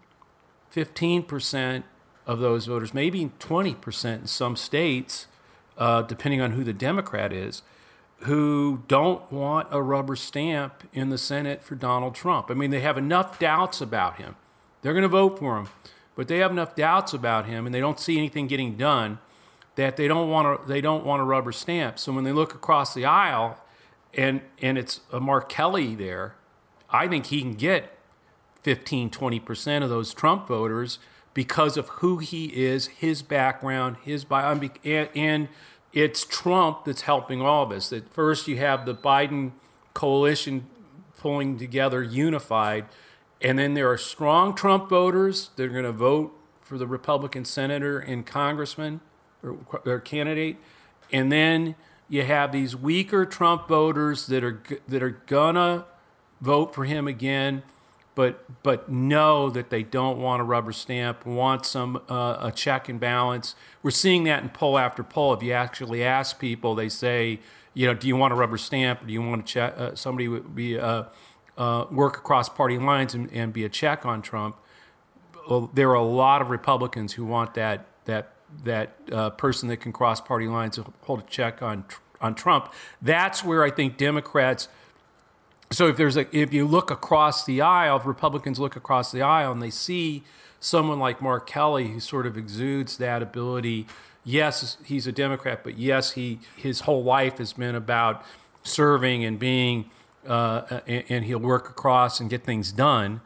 15 0.69 1.23
percent 1.23 1.85
of 2.25 2.39
those 2.39 2.65
voters, 2.65 2.93
maybe 2.93 3.31
20% 3.39 4.21
in 4.21 4.27
some 4.27 4.55
states, 4.55 5.27
uh, 5.77 6.01
depending 6.03 6.41
on 6.41 6.51
who 6.51 6.63
the 6.63 6.73
Democrat 6.73 7.33
is, 7.33 7.61
who 8.19 8.83
don't 8.87 9.29
want 9.31 9.67
a 9.71 9.81
rubber 9.81 10.15
stamp 10.15 10.87
in 10.93 11.09
the 11.09 11.17
Senate 11.17 11.63
for 11.63 11.75
Donald 11.75 12.15
Trump. 12.15 12.49
I 12.49 12.53
mean, 12.53 12.71
they 12.71 12.79
have 12.79 12.97
enough 12.97 13.37
doubts 13.37 13.81
about 13.81 14.17
him. 14.17 14.35
They're 14.81 14.93
going 14.93 15.03
to 15.03 15.09
vote 15.09 15.39
for 15.39 15.57
him, 15.57 15.69
but 16.15 16.27
they 16.27 16.37
have 16.37 16.51
enough 16.51 16.75
doubts 16.75 17.13
about 17.13 17.45
him 17.45 17.65
and 17.65 17.75
they 17.75 17.79
don't 17.79 17.99
see 17.99 18.17
anything 18.17 18.47
getting 18.47 18.77
done 18.77 19.19
that 19.75 19.97
they 19.97 20.07
don't 20.07 20.29
want 20.29 20.61
to, 20.61 20.67
they 20.67 20.81
don't 20.81 21.05
want 21.05 21.21
a 21.21 21.25
rubber 21.25 21.51
stamp. 21.51 21.99
So 21.99 22.11
when 22.13 22.23
they 22.23 22.31
look 22.31 22.53
across 22.53 22.93
the 22.93 23.05
aisle 23.05 23.57
and, 24.13 24.41
and 24.61 24.77
it's 24.77 25.01
a 25.11 25.19
Mark 25.19 25.49
Kelly 25.49 25.95
there, 25.95 26.35
I 26.89 27.07
think 27.07 27.27
he 27.27 27.41
can 27.41 27.53
get 27.53 27.97
15, 28.61 29.09
20% 29.09 29.83
of 29.83 29.89
those 29.89 30.13
Trump 30.13 30.47
voters 30.47 30.99
because 31.33 31.77
of 31.77 31.89
who 31.89 32.17
he 32.19 32.45
is, 32.45 32.87
his 32.87 33.21
background, 33.21 33.97
his 34.03 34.23
bio, 34.23 34.51
and, 34.83 35.09
and 35.15 35.49
it's 35.91 36.25
Trump 36.25 36.85
that's 36.85 37.01
helping 37.01 37.41
all 37.41 37.63
of 37.63 37.71
us. 37.71 37.91
At 37.91 38.13
first, 38.13 38.47
you 38.47 38.57
have 38.57 38.85
the 38.85 38.95
Biden 38.95 39.51
coalition 39.93 40.67
pulling 41.17 41.57
together, 41.57 42.03
unified, 42.03 42.85
and 43.41 43.57
then 43.57 43.73
there 43.73 43.89
are 43.89 43.97
strong 43.97 44.55
Trump 44.55 44.89
voters 44.89 45.49
that 45.55 45.65
are 45.65 45.69
going 45.69 45.83
to 45.83 45.91
vote 45.91 46.37
for 46.61 46.77
the 46.77 46.87
Republican 46.87 47.45
senator 47.45 47.99
and 47.99 48.25
congressman 48.25 49.01
or, 49.43 49.57
or 49.85 49.99
candidate, 49.99 50.57
and 51.11 51.31
then 51.31 51.75
you 52.09 52.23
have 52.23 52.51
these 52.51 52.75
weaker 52.75 53.25
Trump 53.25 53.67
voters 53.67 54.27
that 54.27 54.43
are 54.43 54.61
that 54.87 55.01
are 55.01 55.21
gonna 55.27 55.85
vote 56.41 56.73
for 56.73 56.85
him 56.85 57.07
again 57.07 57.63
but 58.15 58.63
but 58.63 58.89
know 58.89 59.49
that 59.49 59.69
they 59.69 59.83
don't 59.83 60.19
want 60.19 60.41
a 60.41 60.43
rubber 60.43 60.71
stamp, 60.71 61.25
want 61.25 61.65
some 61.65 62.01
uh, 62.09 62.37
a 62.39 62.51
check 62.51 62.89
and 62.89 62.99
balance. 62.99 63.55
We're 63.81 63.91
seeing 63.91 64.23
that 64.25 64.43
in 64.43 64.49
poll 64.49 64.77
after 64.77 65.03
poll. 65.03 65.33
If 65.33 65.43
you 65.43 65.53
actually 65.53 66.03
ask 66.03 66.39
people, 66.39 66.75
they 66.75 66.89
say, 66.89 67.39
you 67.73 67.87
know, 67.87 67.93
do 67.93 68.07
you 68.07 68.15
want 68.15 68.33
a 68.33 68.35
rubber 68.35 68.57
stamp? 68.57 69.01
Or 69.01 69.05
Do 69.05 69.13
you 69.13 69.21
want 69.21 69.45
to 69.45 69.51
check 69.51 69.77
uh, 69.77 69.95
somebody 69.95 70.27
would 70.27 70.55
be 70.55 70.77
uh, 70.77 71.05
uh, 71.57 71.85
work 71.91 72.17
across 72.17 72.49
party 72.49 72.77
lines 72.77 73.13
and, 73.13 73.31
and, 73.31 73.51
be 73.51 73.63
a 73.63 73.69
check 73.69 74.05
on 74.05 74.21
Trump? 74.21 74.57
Well, 75.49 75.69
there 75.73 75.89
are 75.89 75.95
a 75.95 76.03
lot 76.03 76.41
of 76.41 76.49
Republicans 76.49 77.13
who 77.13 77.25
want 77.25 77.55
that 77.55 77.85
that 78.05 78.33
that 78.63 78.95
uh, 79.11 79.31
person 79.31 79.69
that 79.69 79.77
can 79.77 79.91
cross 79.91 80.21
party 80.21 80.47
lines 80.47 80.77
and 80.77 80.93
hold 81.01 81.19
a 81.19 81.23
check 81.23 81.61
on 81.63 81.85
on 82.21 82.35
Trump. 82.35 82.71
That's 83.01 83.43
where 83.43 83.63
I 83.63 83.71
think 83.71 83.97
Democrats 83.97 84.67
so 85.73 85.87
if 85.87 85.97
there's 85.97 86.17
a, 86.17 86.25
if 86.35 86.53
you 86.53 86.65
look 86.67 86.91
across 86.91 87.45
the 87.45 87.61
aisle, 87.61 87.97
if 87.97 88.05
Republicans 88.05 88.59
look 88.59 88.75
across 88.75 89.11
the 89.11 89.21
aisle 89.21 89.51
and 89.51 89.61
they 89.61 89.69
see 89.69 90.23
someone 90.59 90.99
like 90.99 91.21
Mark 91.21 91.47
Kelly 91.47 91.89
who 91.89 91.99
sort 91.99 92.25
of 92.25 92.37
exudes 92.37 92.97
that 92.97 93.21
ability, 93.21 93.87
yes, 94.23 94.77
he's 94.83 95.07
a 95.07 95.11
Democrat, 95.11 95.63
but 95.63 95.77
yes, 95.77 96.11
he 96.11 96.39
his 96.55 96.81
whole 96.81 97.03
life 97.03 97.37
has 97.37 97.53
been 97.53 97.75
about 97.75 98.23
serving 98.63 99.25
and 99.25 99.39
being, 99.39 99.89
uh, 100.27 100.79
and, 100.87 101.03
and, 101.09 101.25
he'll 101.25 101.37
work 101.37 101.69
across 101.69 102.21
and 102.21 102.29
get 102.29 102.45
things 102.45 102.71
done. 102.71 103.19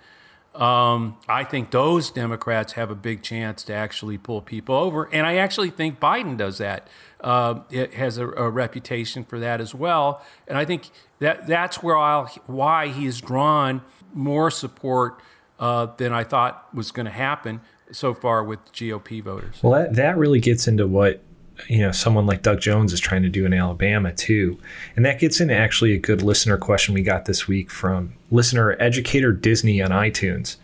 Um, 0.55 1.17
I 1.29 1.43
think 1.43 1.69
those 1.69 2.09
Democrats 2.09 2.73
have 2.73 2.89
a 2.89 2.95
big 2.95 3.21
chance 3.21 3.63
to 3.65 3.73
actually 3.73 4.17
pull 4.17 4.41
people 4.41 4.73
over, 4.73 5.07
and 5.13 5.27
I 5.27 5.35
actually 5.35 5.69
think 5.69 5.99
Biden 5.99 6.37
does 6.37 6.57
that. 6.57 6.87
Uh, 7.21 7.61
it 7.71 7.93
has 7.95 8.17
a, 8.17 8.27
a, 8.27 8.49
reputation 8.49 9.23
for 9.25 9.39
that 9.39 9.59
as 9.59 9.73
well, 9.73 10.23
and 10.47 10.55
I 10.57 10.65
think 10.65 10.91
that 11.19 11.47
that's 11.47 11.81
where 11.81 11.97
I'll, 11.97 12.27
why 12.45 12.89
he's 12.89 13.19
drawn 13.19 13.81
more 14.13 14.51
support 14.51 15.19
uh, 15.59 15.87
than 15.97 16.13
I 16.13 16.23
thought 16.23 16.67
was 16.75 16.91
going 16.91 17.07
to 17.07 17.11
happen. 17.11 17.61
so 17.91 18.13
far 18.13 18.43
with 18.43 18.59
GOP 18.73 19.23
voters. 19.23 19.55
Well, 19.63 19.81
that, 19.81 19.95
that 19.95 20.17
really 20.17 20.39
gets 20.39 20.67
into 20.67 20.85
what 20.85 21.23
you 21.67 21.79
know 21.79 21.91
someone 21.91 22.27
like 22.27 22.43
Doug 22.43 22.59
Jones 22.59 22.93
is 22.93 22.99
trying 22.99 23.23
to 23.23 23.29
do 23.29 23.45
in 23.45 23.53
Alabama 23.53 24.13
too, 24.13 24.59
and 24.95 25.03
that 25.05 25.19
gets 25.19 25.39
into 25.39 25.55
actually 25.55 25.93
a 25.93 25.99
good 25.99 26.21
listener 26.21 26.57
question 26.57 26.93
we 26.93 27.01
got 27.01 27.25
this 27.25 27.47
week 27.47 27.71
from 27.71 28.13
listener 28.29 28.75
Educator 28.79 29.31
Disney 29.31 29.81
on 29.81 29.89
iTunes. 29.89 30.57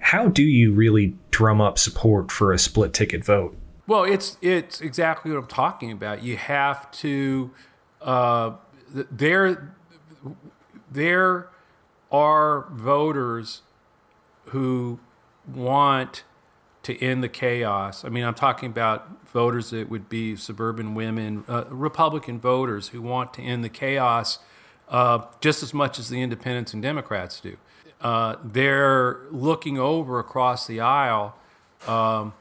How 0.00 0.28
do 0.28 0.42
you 0.42 0.72
really 0.72 1.14
drum 1.30 1.60
up 1.60 1.78
support 1.78 2.32
for 2.32 2.52
a 2.52 2.58
split 2.58 2.92
ticket 2.92 3.24
vote? 3.24 3.56
Well, 3.90 4.04
it's 4.04 4.36
it's 4.40 4.80
exactly 4.80 5.32
what 5.32 5.38
I'm 5.38 5.48
talking 5.48 5.90
about. 5.90 6.22
You 6.22 6.36
have 6.36 6.88
to 6.92 7.50
uh, 8.00 8.52
there 8.88 9.74
there 10.88 11.48
are 12.12 12.68
voters 12.70 13.62
who 14.44 15.00
want 15.52 16.22
to 16.84 17.02
end 17.02 17.24
the 17.24 17.28
chaos. 17.28 18.04
I 18.04 18.10
mean, 18.10 18.22
I'm 18.22 18.34
talking 18.34 18.70
about 18.70 19.26
voters 19.26 19.70
that 19.70 19.90
would 19.90 20.08
be 20.08 20.36
suburban 20.36 20.94
women, 20.94 21.42
uh, 21.48 21.64
Republican 21.68 22.38
voters 22.38 22.90
who 22.90 23.02
want 23.02 23.34
to 23.34 23.42
end 23.42 23.64
the 23.64 23.68
chaos 23.68 24.38
uh, 24.88 25.24
just 25.40 25.64
as 25.64 25.74
much 25.74 25.98
as 25.98 26.10
the 26.10 26.22
independents 26.22 26.72
and 26.72 26.80
Democrats 26.80 27.40
do. 27.40 27.56
Uh, 28.00 28.36
they're 28.44 29.22
looking 29.32 29.80
over 29.80 30.20
across 30.20 30.68
the 30.68 30.78
aisle 30.78 31.34
um, 31.88 32.34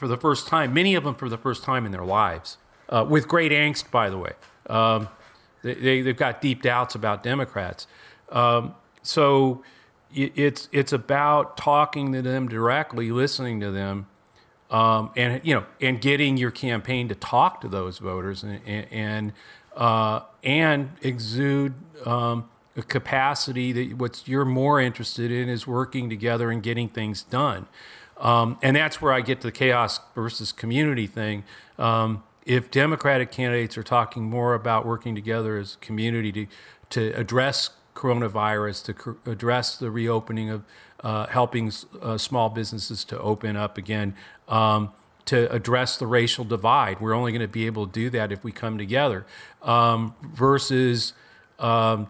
for 0.00 0.08
the 0.08 0.16
first 0.16 0.48
time, 0.48 0.72
many 0.72 0.94
of 0.94 1.04
them 1.04 1.14
for 1.14 1.28
the 1.28 1.36
first 1.36 1.62
time 1.62 1.84
in 1.84 1.92
their 1.92 2.06
lives, 2.06 2.56
uh, 2.88 3.06
with 3.06 3.28
great 3.28 3.52
angst, 3.52 3.90
by 3.90 4.08
the 4.08 4.16
way. 4.16 4.32
Um, 4.66 5.08
they, 5.62 6.02
have 6.02 6.16
got 6.16 6.40
deep 6.40 6.62
doubts 6.62 6.94
about 6.94 7.22
Democrats. 7.22 7.86
Um, 8.30 8.74
so 9.02 9.62
it's 10.10 10.70
it's 10.72 10.94
about 10.94 11.58
talking 11.58 12.14
to 12.14 12.22
them 12.22 12.48
directly, 12.48 13.12
listening 13.12 13.60
to 13.60 13.70
them, 13.70 14.06
um, 14.70 15.10
and 15.16 15.42
you 15.44 15.54
know, 15.54 15.66
and 15.82 16.00
getting 16.00 16.38
your 16.38 16.50
campaign 16.50 17.08
to 17.08 17.14
talk 17.14 17.60
to 17.60 17.68
those 17.68 17.98
voters 17.98 18.42
and 18.42 18.60
and 18.66 19.34
uh, 19.76 20.20
and 20.42 20.92
exude 21.02 21.74
um, 22.06 22.48
a 22.74 22.82
capacity 22.82 23.72
that 23.72 23.98
what 23.98 24.26
you're 24.26 24.46
more 24.46 24.80
interested 24.80 25.30
in 25.30 25.50
is 25.50 25.66
working 25.66 26.08
together 26.08 26.50
and 26.50 26.62
getting 26.62 26.88
things 26.88 27.22
done. 27.22 27.66
Um, 28.20 28.58
and 28.62 28.76
that's 28.76 29.00
where 29.00 29.12
I 29.12 29.22
get 29.22 29.40
to 29.40 29.48
the 29.48 29.52
chaos 29.52 29.98
versus 30.14 30.52
community 30.52 31.06
thing. 31.06 31.44
Um, 31.78 32.22
if 32.46 32.70
Democratic 32.70 33.30
candidates 33.32 33.76
are 33.78 33.82
talking 33.82 34.24
more 34.24 34.54
about 34.54 34.86
working 34.86 35.14
together 35.14 35.58
as 35.58 35.74
a 35.74 35.78
community 35.78 36.32
to 36.32 36.46
to 36.90 37.12
address 37.18 37.70
coronavirus, 37.94 38.84
to 38.84 38.94
cr- 38.94 39.10
address 39.26 39.76
the 39.76 39.90
reopening 39.90 40.50
of 40.50 40.64
uh, 41.02 41.26
helping 41.28 41.72
uh, 42.02 42.18
small 42.18 42.48
businesses 42.50 43.04
to 43.04 43.18
open 43.18 43.56
up 43.56 43.78
again, 43.78 44.14
um, 44.48 44.92
to 45.24 45.50
address 45.52 45.96
the 45.96 46.06
racial 46.06 46.44
divide. 46.44 47.00
We're 47.00 47.14
only 47.14 47.32
going 47.32 47.42
to 47.42 47.48
be 47.48 47.66
able 47.66 47.86
to 47.86 47.92
do 47.92 48.10
that 48.10 48.32
if 48.32 48.44
we 48.44 48.52
come 48.52 48.76
together. 48.76 49.24
Um, 49.62 50.14
versus 50.22 51.12
um, 51.58 52.08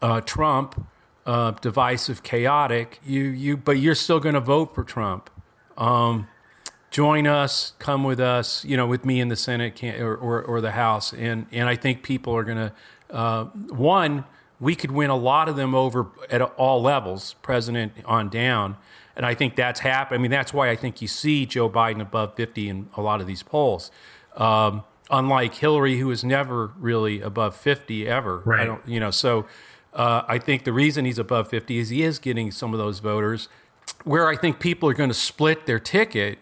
uh, 0.00 0.20
Trump, 0.22 0.86
uh, 1.26 1.52
divisive, 1.52 2.22
chaotic. 2.22 3.00
You, 3.04 3.22
you, 3.22 3.56
but 3.56 3.72
you're 3.72 3.94
still 3.94 4.20
going 4.20 4.34
to 4.34 4.40
vote 4.40 4.74
for 4.74 4.84
Trump. 4.84 5.30
Um, 5.76 6.28
join 6.90 7.26
us, 7.26 7.74
come 7.78 8.04
with 8.04 8.20
us. 8.20 8.64
You 8.64 8.76
know, 8.76 8.86
with 8.86 9.04
me 9.04 9.20
in 9.20 9.28
the 9.28 9.36
Senate 9.36 9.74
can, 9.74 10.00
or, 10.00 10.14
or, 10.14 10.42
or 10.42 10.60
the 10.60 10.72
House, 10.72 11.12
and 11.12 11.46
and 11.52 11.68
I 11.68 11.76
think 11.76 12.02
people 12.02 12.34
are 12.36 12.44
going 12.44 12.58
to 12.58 12.72
uh, 13.10 13.44
one 13.44 14.24
we 14.60 14.76
could 14.76 14.90
win 14.90 15.10
a 15.10 15.16
lot 15.16 15.48
of 15.48 15.56
them 15.56 15.74
over 15.74 16.08
at 16.28 16.42
all 16.42 16.82
levels, 16.82 17.34
president 17.42 17.92
on 18.04 18.28
down. 18.28 18.76
And 19.16 19.24
I 19.24 19.34
think 19.34 19.56
that's 19.56 19.80
happened. 19.80 20.20
I 20.20 20.22
mean, 20.22 20.30
that's 20.30 20.52
why 20.52 20.70
I 20.70 20.76
think 20.76 21.02
you 21.02 21.08
see 21.08 21.46
Joe 21.46 21.68
Biden 21.68 22.00
above 22.00 22.34
50 22.34 22.68
in 22.68 22.88
a 22.96 23.00
lot 23.00 23.20
of 23.20 23.26
these 23.26 23.42
polls. 23.42 23.90
Um, 24.36 24.84
unlike 25.10 25.54
Hillary, 25.54 25.98
who 25.98 26.06
was 26.06 26.22
never 26.22 26.72
really 26.78 27.20
above 27.20 27.56
50 27.56 28.06
ever. 28.06 28.42
Right. 28.44 28.60
I 28.60 28.64
don't, 28.64 28.86
you 28.86 29.00
know, 29.00 29.10
so 29.10 29.46
uh, 29.92 30.22
I 30.28 30.38
think 30.38 30.64
the 30.64 30.72
reason 30.72 31.04
he's 31.04 31.18
above 31.18 31.48
50 31.48 31.78
is 31.78 31.88
he 31.88 32.02
is 32.02 32.18
getting 32.18 32.50
some 32.50 32.72
of 32.72 32.78
those 32.78 33.00
voters. 33.00 33.48
Where 34.04 34.28
I 34.28 34.36
think 34.36 34.60
people 34.60 34.88
are 34.88 34.94
going 34.94 35.10
to 35.10 35.14
split 35.14 35.66
their 35.66 35.78
ticket 35.78 36.38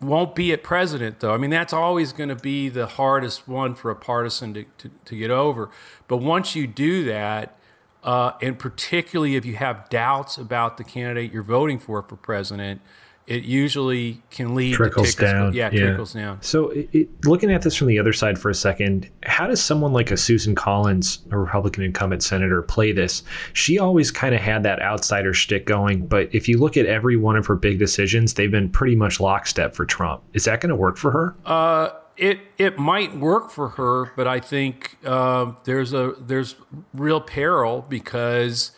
won't 0.00 0.34
be 0.34 0.52
at 0.52 0.62
president, 0.62 1.20
though. 1.20 1.34
I 1.34 1.38
mean, 1.38 1.50
that's 1.50 1.72
always 1.72 2.12
going 2.12 2.28
to 2.28 2.36
be 2.36 2.68
the 2.68 2.86
hardest 2.86 3.48
one 3.48 3.74
for 3.74 3.90
a 3.90 3.96
partisan 3.96 4.54
to, 4.54 4.64
to, 4.78 4.90
to 5.06 5.16
get 5.16 5.30
over. 5.30 5.70
But 6.06 6.18
once 6.18 6.54
you 6.54 6.66
do 6.66 7.04
that, 7.04 7.58
uh, 8.04 8.32
and 8.40 8.58
particularly 8.58 9.36
if 9.36 9.44
you 9.44 9.56
have 9.56 9.88
doubts 9.88 10.38
about 10.38 10.76
the 10.76 10.84
candidate 10.84 11.32
you're 11.32 11.42
voting 11.42 11.78
for 11.78 12.02
for 12.02 12.16
president, 12.16 12.80
it 13.26 13.44
usually 13.44 14.20
can 14.30 14.54
lead 14.54 14.74
trickles 14.74 15.14
down. 15.14 15.54
Yeah, 15.54 15.70
yeah, 15.72 15.86
trickles 15.86 16.12
down. 16.12 16.42
So, 16.42 16.70
it, 16.70 16.88
it, 16.92 17.24
looking 17.24 17.52
at 17.52 17.62
this 17.62 17.76
from 17.76 17.86
the 17.86 17.98
other 17.98 18.12
side 18.12 18.38
for 18.38 18.50
a 18.50 18.54
second, 18.54 19.08
how 19.22 19.46
does 19.46 19.62
someone 19.62 19.92
like 19.92 20.10
a 20.10 20.16
Susan 20.16 20.54
Collins, 20.54 21.20
a 21.30 21.38
Republican 21.38 21.84
incumbent 21.84 22.22
senator, 22.22 22.62
play 22.62 22.92
this? 22.92 23.22
She 23.52 23.78
always 23.78 24.10
kind 24.10 24.34
of 24.34 24.40
had 24.40 24.62
that 24.64 24.82
outsider 24.82 25.32
shtick 25.32 25.66
going, 25.66 26.06
but 26.06 26.34
if 26.34 26.48
you 26.48 26.58
look 26.58 26.76
at 26.76 26.86
every 26.86 27.16
one 27.16 27.36
of 27.36 27.46
her 27.46 27.56
big 27.56 27.78
decisions, 27.78 28.34
they've 28.34 28.50
been 28.50 28.68
pretty 28.68 28.96
much 28.96 29.20
lockstep 29.20 29.74
for 29.74 29.86
Trump. 29.86 30.22
Is 30.32 30.44
that 30.44 30.60
going 30.60 30.70
to 30.70 30.76
work 30.76 30.96
for 30.96 31.10
her? 31.10 31.36
Uh, 31.44 31.90
it 32.16 32.40
it 32.58 32.78
might 32.78 33.16
work 33.16 33.50
for 33.50 33.70
her, 33.70 34.12
but 34.16 34.26
I 34.26 34.40
think 34.40 34.98
uh, 35.04 35.52
there's 35.64 35.92
a 35.92 36.14
there's 36.20 36.56
real 36.92 37.20
peril 37.20 37.86
because 37.88 38.72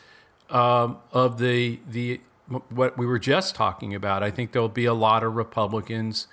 um, 0.50 0.98
of 1.12 1.38
the 1.38 1.80
the 1.88 2.20
what 2.48 2.98
we 2.98 3.07
were 3.07 3.18
just 3.18 3.54
talking 3.54 3.94
about. 3.94 4.22
I 4.22 4.30
think 4.30 4.52
there'll 4.52 4.68
be 4.68 4.85
a 4.85 4.94
lot 4.94 5.22
of 5.22 5.35
Republicans, 5.35 6.26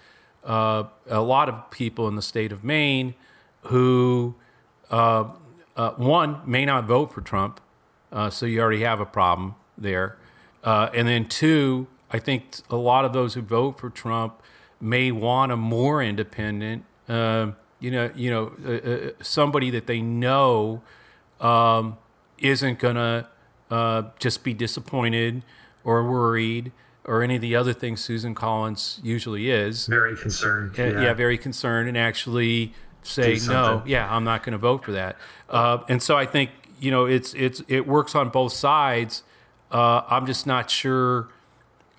uh, 0.44 0.84
a 1.10 1.22
lot 1.22 1.50
of 1.50 1.72
people 1.72 2.08
in 2.08 2.16
the 2.16 2.22
state 2.22 2.52
of 2.52 2.64
Maine 2.64 3.14
who, 3.64 4.36
uh, 4.90 5.26
uh, 5.78 5.92
one, 5.92 6.42
may 6.46 6.66
not 6.66 6.86
vote 6.86 7.14
for 7.14 7.22
Trump. 7.22 7.62
Uh, 8.12 8.30
so 8.30 8.46
you 8.46 8.60
already 8.60 8.82
have 8.82 9.00
a 9.00 9.06
problem 9.06 9.56
there. 9.78 10.18
Uh, 10.64 10.90
and 10.94 11.08
then 11.08 11.28
two, 11.28 11.88
I 12.12 12.20
think 12.20 12.44
a 12.70 12.76
lot 12.76 13.06
of 13.06 13.14
those 13.14 13.36
who 13.36 13.42
vote 13.42 13.80
for 13.80 13.90
Trump 13.90 14.42
may 14.82 15.12
want 15.12 15.52
a 15.52 15.56
more 15.56 16.04
independent, 16.04 16.84
um, 17.08 17.56
you 17.80 17.90
know, 17.90 18.12
you 18.16 18.30
know, 18.30 18.48
uh, 18.68 19.24
somebody 19.24 19.70
that 19.70 19.88
they 19.88 20.02
know 20.02 20.82
um, 21.40 21.98
isn't 22.38 22.80
going 22.80 22.96
to 22.96 23.28
just 24.20 24.44
be 24.44 24.54
disappointed 24.54 25.44
or 25.84 26.10
worried 26.10 26.72
or 27.06 27.24
any 27.24 27.36
of 27.36 27.42
the 27.42 27.56
other 27.56 27.74
things 27.74 28.02
Susan 28.02 28.36
Collins 28.36 29.00
usually 29.04 29.50
is. 29.50 29.88
Very 29.88 30.16
concerned. 30.16 30.80
Uh, 30.80 30.84
yeah. 30.84 31.02
yeah. 31.02 31.14
very 31.14 31.38
concerned, 31.38 31.88
and 31.88 31.98
actually 31.98 32.74
say 33.04 33.40
no. 33.48 33.84
Yeah, 33.86 34.14
I'm 34.14 34.24
not 34.24 34.44
going 34.44 34.54
to 34.54 34.60
vote 34.60 34.86
for 34.86 34.92
that. 34.92 35.18
Uh, 35.50 35.80
and 35.90 36.02
so 36.02 36.18
I 36.18 36.26
think 36.26 36.52
you 36.80 36.92
know 36.92 37.06
it's 37.06 37.34
it's 37.34 37.62
it 37.68 37.88
works 37.88 38.16
on 38.16 38.30
both 38.30 38.54
sides. 38.54 39.24
Uh, 39.72 40.02
I'm 40.10 40.26
just 40.26 40.46
not 40.46 40.70
sure 40.70 41.30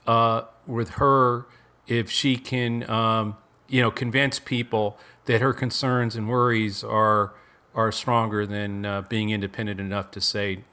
uh, 0.07 0.42
with 0.66 0.90
her 0.90 1.47
if 1.87 2.11
she 2.11 2.37
can 2.37 2.88
um, 2.88 3.37
you 3.68 3.81
know 3.81 3.90
convince 3.90 4.38
people 4.38 4.99
that 5.25 5.40
her 5.40 5.53
concerns 5.53 6.16
and 6.16 6.29
worries 6.29 6.85
are 6.85 7.33
are 7.75 7.90
stronger 7.90 8.47
than 8.47 8.85
uh, 8.85 9.03
being 9.03 9.31
independent 9.31 9.81
enough 9.81 10.11
to 10.12 10.21
say 10.21 10.64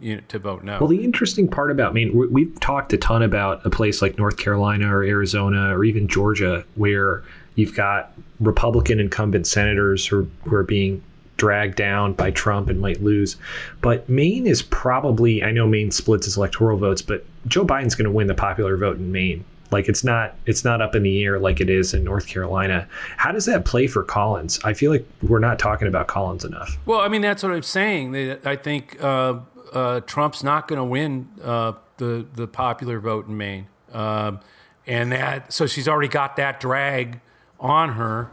you 0.00 0.16
know, 0.16 0.22
to 0.28 0.38
vote 0.38 0.64
no. 0.64 0.78
Well, 0.78 0.88
the 0.88 1.02
interesting 1.04 1.48
part 1.48 1.70
about 1.70 1.94
Maine, 1.94 2.12
we've 2.14 2.58
talked 2.60 2.92
a 2.92 2.98
ton 2.98 3.22
about 3.22 3.64
a 3.64 3.70
place 3.70 4.02
like 4.02 4.18
North 4.18 4.36
Carolina 4.36 4.94
or 4.94 5.02
Arizona 5.02 5.76
or 5.76 5.84
even 5.84 6.08
Georgia, 6.08 6.64
where 6.74 7.22
you've 7.54 7.74
got 7.74 8.12
Republican 8.40 9.00
incumbent 9.00 9.46
senators 9.46 10.06
who, 10.06 10.28
who 10.44 10.54
are 10.54 10.62
being 10.62 11.02
dragged 11.36 11.76
down 11.76 12.12
by 12.12 12.30
Trump 12.30 12.68
and 12.68 12.80
might 12.80 13.02
lose. 13.02 13.36
But 13.80 14.08
Maine 14.08 14.46
is 14.46 14.62
probably, 14.62 15.42
I 15.42 15.50
know 15.50 15.66
Maine 15.66 15.90
splits 15.90 16.26
its 16.26 16.36
electoral 16.36 16.78
votes, 16.78 17.02
but 17.02 17.24
Joe 17.46 17.64
Biden's 17.64 17.94
going 17.94 18.04
to 18.04 18.12
win 18.12 18.28
the 18.28 18.34
popular 18.34 18.76
vote 18.76 18.96
in 18.96 19.10
Maine. 19.10 19.44
Like 19.72 19.88
it's 19.88 20.04
not 20.04 20.36
it's 20.46 20.64
not 20.64 20.82
up 20.82 20.94
in 20.94 21.02
the 21.02 21.24
air 21.24 21.38
like 21.38 21.60
it 21.60 21.70
is 21.70 21.94
in 21.94 22.04
North 22.04 22.26
Carolina. 22.26 22.86
How 23.16 23.32
does 23.32 23.46
that 23.46 23.64
play 23.64 23.86
for 23.86 24.02
Collins? 24.02 24.60
I 24.64 24.74
feel 24.74 24.92
like 24.92 25.04
we're 25.22 25.38
not 25.38 25.58
talking 25.58 25.88
about 25.88 26.08
Collins 26.08 26.44
enough. 26.44 26.76
Well, 26.84 27.00
I 27.00 27.08
mean 27.08 27.22
that's 27.22 27.42
what 27.42 27.52
I'm 27.52 27.62
saying. 27.62 28.36
I 28.44 28.54
think 28.54 29.02
uh, 29.02 29.38
uh, 29.72 30.00
Trump's 30.00 30.42
not 30.42 30.68
going 30.68 30.78
to 30.78 30.84
win 30.84 31.28
uh, 31.42 31.72
the 31.96 32.26
the 32.34 32.46
popular 32.46 32.98
vote 33.00 33.26
in 33.28 33.36
Maine, 33.36 33.66
um, 33.92 34.40
and 34.86 35.12
that 35.12 35.52
so 35.52 35.66
she's 35.66 35.88
already 35.88 36.08
got 36.08 36.36
that 36.36 36.60
drag 36.60 37.20
on 37.58 37.90
her. 37.90 38.30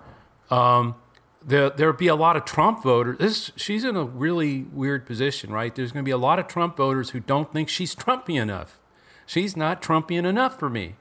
Um, 0.50 0.96
there 1.46 1.70
there'll 1.70 1.94
be 1.94 2.08
a 2.08 2.16
lot 2.16 2.36
of 2.36 2.46
Trump 2.46 2.84
voters. 2.84 3.18
This, 3.18 3.52
she's 3.56 3.84
in 3.84 3.96
a 3.96 4.04
really 4.04 4.64
weird 4.64 5.06
position, 5.06 5.52
right? 5.52 5.74
There's 5.74 5.92
going 5.92 6.04
to 6.04 6.08
be 6.08 6.12
a 6.12 6.18
lot 6.18 6.40
of 6.40 6.48
Trump 6.48 6.76
voters 6.78 7.12
who 7.12 7.20
don't 7.20 7.52
think 7.52 7.70
she's 7.70 7.96
Trumpy 7.96 8.40
enough. 8.42 8.80
She's 9.26 9.56
not 9.56 9.82
Trumpian 9.82 10.26
enough 10.26 10.58
for 10.58 10.70
me. 10.70 10.96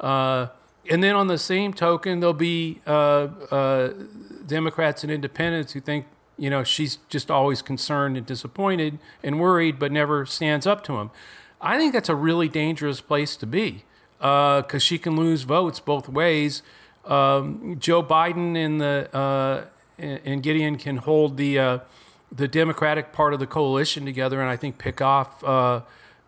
Uh, 0.00 0.48
and 0.88 1.02
then 1.02 1.14
on 1.14 1.28
the 1.28 1.38
same 1.38 1.72
token, 1.72 2.20
there'll 2.20 2.34
be 2.34 2.80
uh, 2.86 3.28
uh, 3.50 3.92
Democrats 4.46 5.02
and 5.02 5.12
independents 5.12 5.72
who 5.72 5.80
think 5.80 6.06
you 6.38 6.50
know, 6.50 6.64
she's 6.64 6.98
just 7.08 7.30
always 7.30 7.62
concerned 7.62 8.16
and 8.16 8.26
disappointed 8.26 8.98
and 9.22 9.40
worried, 9.40 9.78
but 9.78 9.92
never 9.92 10.26
stands 10.26 10.66
up 10.66 10.82
to 10.84 10.98
him. 10.98 11.10
I 11.60 11.78
think 11.78 11.92
that's 11.92 12.08
a 12.08 12.16
really 12.16 12.48
dangerous 12.48 13.00
place 13.00 13.36
to 13.36 13.46
be. 13.46 13.84
because 14.18 14.74
uh, 14.74 14.78
she 14.78 14.98
can 14.98 15.16
lose 15.16 15.42
votes 15.42 15.78
both 15.80 16.08
ways. 16.08 16.62
Um, 17.04 17.76
Joe 17.78 18.02
Biden 18.02 18.56
and 18.56 18.80
the 18.80 19.08
uh, 19.16 19.64
and 19.98 20.42
Gideon 20.42 20.76
can 20.76 20.98
hold 20.98 21.36
the 21.36 21.58
uh, 21.58 21.78
the 22.30 22.48
Democratic 22.48 23.12
part 23.12 23.34
of 23.34 23.40
the 23.40 23.46
coalition 23.46 24.04
together, 24.04 24.40
and 24.40 24.48
I 24.48 24.56
think 24.56 24.78
pick 24.78 25.00
off 25.00 25.42
uh, 25.44 25.82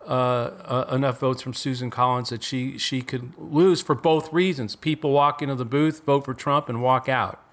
uh, 0.05 0.85
enough 0.91 1.19
votes 1.19 1.41
from 1.41 1.53
Susan 1.53 1.89
Collins 1.89 2.29
that 2.29 2.43
she 2.43 2.77
she 2.77 3.01
could 3.01 3.33
lose 3.37 3.81
for 3.81 3.95
both 3.95 4.31
reasons. 4.31 4.75
People 4.75 5.11
walk 5.11 5.41
into 5.41 5.55
the 5.55 5.65
booth, 5.65 6.03
vote 6.05 6.25
for 6.25 6.33
Trump, 6.33 6.69
and 6.69 6.81
walk 6.81 7.09
out 7.09 7.44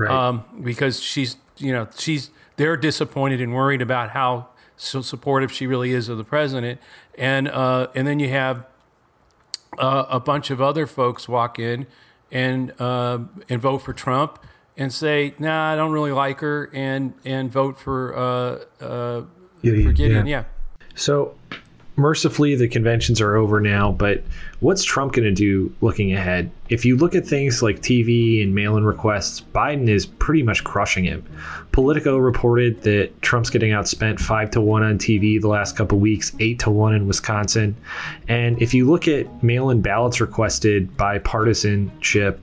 right. 0.00 0.10
um, 0.10 0.44
because 0.62 1.00
she's 1.00 1.36
you 1.56 1.72
know 1.72 1.88
she's 1.96 2.30
they're 2.56 2.76
disappointed 2.76 3.40
and 3.40 3.54
worried 3.54 3.82
about 3.82 4.10
how 4.10 4.48
so 4.76 5.02
supportive 5.02 5.52
she 5.52 5.66
really 5.66 5.92
is 5.92 6.08
of 6.08 6.18
the 6.18 6.24
president, 6.24 6.80
and 7.16 7.48
uh, 7.48 7.88
and 7.94 8.06
then 8.06 8.18
you 8.18 8.30
have 8.30 8.66
uh, 9.78 10.06
a 10.08 10.20
bunch 10.20 10.50
of 10.50 10.60
other 10.60 10.86
folks 10.86 11.28
walk 11.28 11.58
in 11.58 11.86
and 12.32 12.72
uh, 12.80 13.18
and 13.48 13.60
vote 13.60 13.78
for 13.78 13.92
Trump 13.92 14.38
and 14.76 14.92
say, 14.92 15.34
"Nah, 15.38 15.72
I 15.72 15.76
don't 15.76 15.92
really 15.92 16.12
like 16.12 16.40
her," 16.40 16.70
and 16.72 17.14
and 17.24 17.50
vote 17.50 17.78
for 17.78 18.16
uh, 18.16 18.84
uh, 18.84 19.22
Gideon, 19.62 19.86
for 19.86 19.92
Gideon. 19.92 20.26
Yeah. 20.26 20.44
yeah. 20.80 20.88
So 20.94 21.34
mercifully, 22.00 22.54
the 22.54 22.68
conventions 22.68 23.20
are 23.20 23.36
over 23.36 23.60
now, 23.60 23.92
but 23.92 24.22
what's 24.60 24.82
Trump 24.82 25.12
going 25.12 25.24
to 25.24 25.32
do 25.32 25.72
looking 25.80 26.12
ahead? 26.12 26.50
If 26.68 26.84
you 26.84 26.96
look 26.96 27.14
at 27.14 27.26
things 27.26 27.62
like 27.62 27.80
TV 27.80 28.42
and 28.42 28.54
mail 28.54 28.76
in 28.76 28.84
requests, 28.84 29.42
Biden 29.54 29.88
is 29.88 30.06
pretty 30.06 30.42
much 30.42 30.64
crushing 30.64 31.04
him. 31.04 31.24
Politico 31.72 32.16
reported 32.16 32.82
that 32.82 33.20
Trump's 33.22 33.50
getting 33.50 33.70
outspent 33.70 34.18
5 34.18 34.50
to 34.52 34.60
1 34.60 34.82
on 34.82 34.98
TV 34.98 35.40
the 35.40 35.48
last 35.48 35.76
couple 35.76 35.98
weeks, 35.98 36.32
8 36.40 36.58
to 36.60 36.70
1 36.70 36.94
in 36.94 37.06
Wisconsin. 37.06 37.76
And 38.28 38.60
if 38.60 38.74
you 38.74 38.90
look 38.90 39.06
at 39.06 39.42
mail 39.42 39.70
in 39.70 39.82
ballots 39.82 40.20
requested 40.20 40.96
by 40.96 41.18
partisanship, 41.18 42.40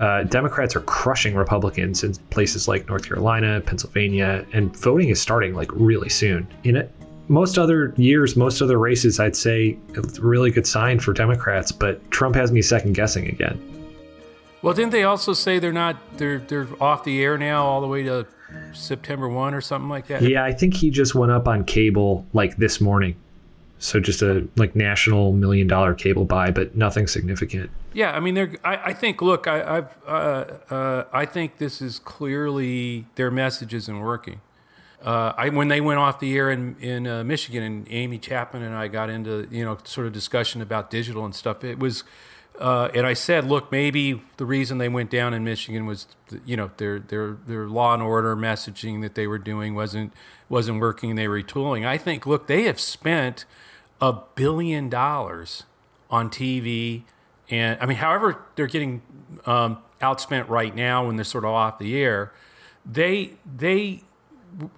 uh, 0.00 0.24
Democrats 0.24 0.74
are 0.74 0.80
crushing 0.80 1.34
Republicans 1.34 2.02
in 2.02 2.14
places 2.30 2.66
like 2.66 2.88
North 2.88 3.06
Carolina, 3.06 3.60
Pennsylvania, 3.64 4.44
and 4.52 4.76
voting 4.76 5.08
is 5.08 5.20
starting 5.20 5.54
like 5.54 5.70
really 5.72 6.08
soon. 6.08 6.46
In 6.64 6.76
it, 6.76 6.90
most 7.28 7.58
other 7.58 7.94
years, 7.96 8.36
most 8.36 8.60
other 8.60 8.78
races, 8.78 9.18
I'd 9.18 9.36
say 9.36 9.78
it's 9.94 10.18
a 10.18 10.22
really 10.22 10.50
good 10.50 10.66
sign 10.66 11.00
for 11.00 11.12
Democrats, 11.12 11.72
but 11.72 12.10
Trump 12.10 12.34
has 12.36 12.52
me 12.52 12.62
second 12.62 12.94
guessing 12.94 13.28
again. 13.28 13.60
Well, 14.62 14.74
didn't 14.74 14.92
they 14.92 15.04
also 15.04 15.34
say 15.34 15.58
they're 15.58 15.72
not 15.72 15.96
they're 16.16 16.38
they're 16.38 16.66
off 16.80 17.04
the 17.04 17.22
air 17.22 17.36
now 17.36 17.64
all 17.66 17.82
the 17.82 17.86
way 17.86 18.02
to 18.04 18.26
September 18.72 19.28
one 19.28 19.52
or 19.52 19.60
something 19.60 19.90
like 19.90 20.06
that? 20.06 20.22
Yeah, 20.22 20.44
I 20.44 20.52
think 20.52 20.74
he 20.74 20.90
just 20.90 21.14
went 21.14 21.32
up 21.32 21.46
on 21.46 21.64
cable 21.64 22.26
like 22.32 22.56
this 22.56 22.80
morning. 22.80 23.14
So 23.78 24.00
just 24.00 24.22
a 24.22 24.48
like 24.56 24.74
national 24.74 25.32
million 25.32 25.66
dollar 25.66 25.92
cable 25.92 26.24
buy, 26.24 26.50
but 26.50 26.74
nothing 26.74 27.06
significant. 27.06 27.70
Yeah, 27.92 28.12
I 28.12 28.20
mean, 28.20 28.34
they're. 28.34 28.54
I, 28.64 28.76
I 28.76 28.92
think. 28.94 29.20
Look, 29.20 29.46
I, 29.46 29.78
I've. 29.78 29.98
Uh, 30.06 30.44
uh, 30.70 31.04
I 31.12 31.26
think 31.26 31.58
this 31.58 31.82
is 31.82 31.98
clearly 31.98 33.04
their 33.16 33.30
message 33.30 33.74
isn't 33.74 34.00
working. 34.00 34.40
Uh, 35.04 35.34
I, 35.36 35.48
when 35.50 35.68
they 35.68 35.82
went 35.82 35.98
off 36.00 36.18
the 36.18 36.34
air 36.34 36.50
in 36.50 36.76
in 36.80 37.06
uh, 37.06 37.22
Michigan, 37.24 37.62
and 37.62 37.86
Amy 37.90 38.18
Chapman 38.18 38.62
and 38.62 38.74
I 38.74 38.88
got 38.88 39.10
into 39.10 39.46
you 39.50 39.62
know 39.62 39.76
sort 39.84 40.06
of 40.06 40.14
discussion 40.14 40.62
about 40.62 40.90
digital 40.90 41.26
and 41.26 41.34
stuff. 41.34 41.62
It 41.62 41.78
was, 41.78 42.04
uh, 42.58 42.88
and 42.94 43.06
I 43.06 43.12
said, 43.12 43.44
look, 43.44 43.70
maybe 43.70 44.22
the 44.38 44.46
reason 44.46 44.78
they 44.78 44.88
went 44.88 45.10
down 45.10 45.34
in 45.34 45.44
Michigan 45.44 45.84
was, 45.84 46.06
you 46.46 46.56
know, 46.56 46.70
their 46.78 47.00
their 47.00 47.36
their 47.46 47.68
law 47.68 47.92
and 47.92 48.02
order 48.02 48.34
messaging 48.34 49.02
that 49.02 49.14
they 49.14 49.26
were 49.26 49.38
doing 49.38 49.74
wasn't 49.74 50.14
wasn't 50.48 50.80
working. 50.80 51.10
And 51.10 51.18
they 51.18 51.28
were 51.28 51.42
retooling. 51.42 51.86
I 51.86 51.98
think, 51.98 52.24
look, 52.24 52.46
they 52.46 52.62
have 52.62 52.80
spent 52.80 53.44
a 54.00 54.14
billion 54.34 54.88
dollars 54.88 55.64
on 56.08 56.30
TV, 56.30 57.02
and 57.50 57.76
I 57.78 57.84
mean, 57.84 57.98
however 57.98 58.38
they're 58.56 58.66
getting 58.68 59.02
um, 59.44 59.82
outspent 60.00 60.48
right 60.48 60.74
now 60.74 61.06
when 61.06 61.16
they're 61.16 61.24
sort 61.24 61.44
of 61.44 61.50
off 61.50 61.78
the 61.78 61.94
air, 61.94 62.32
they 62.86 63.32
they 63.44 64.03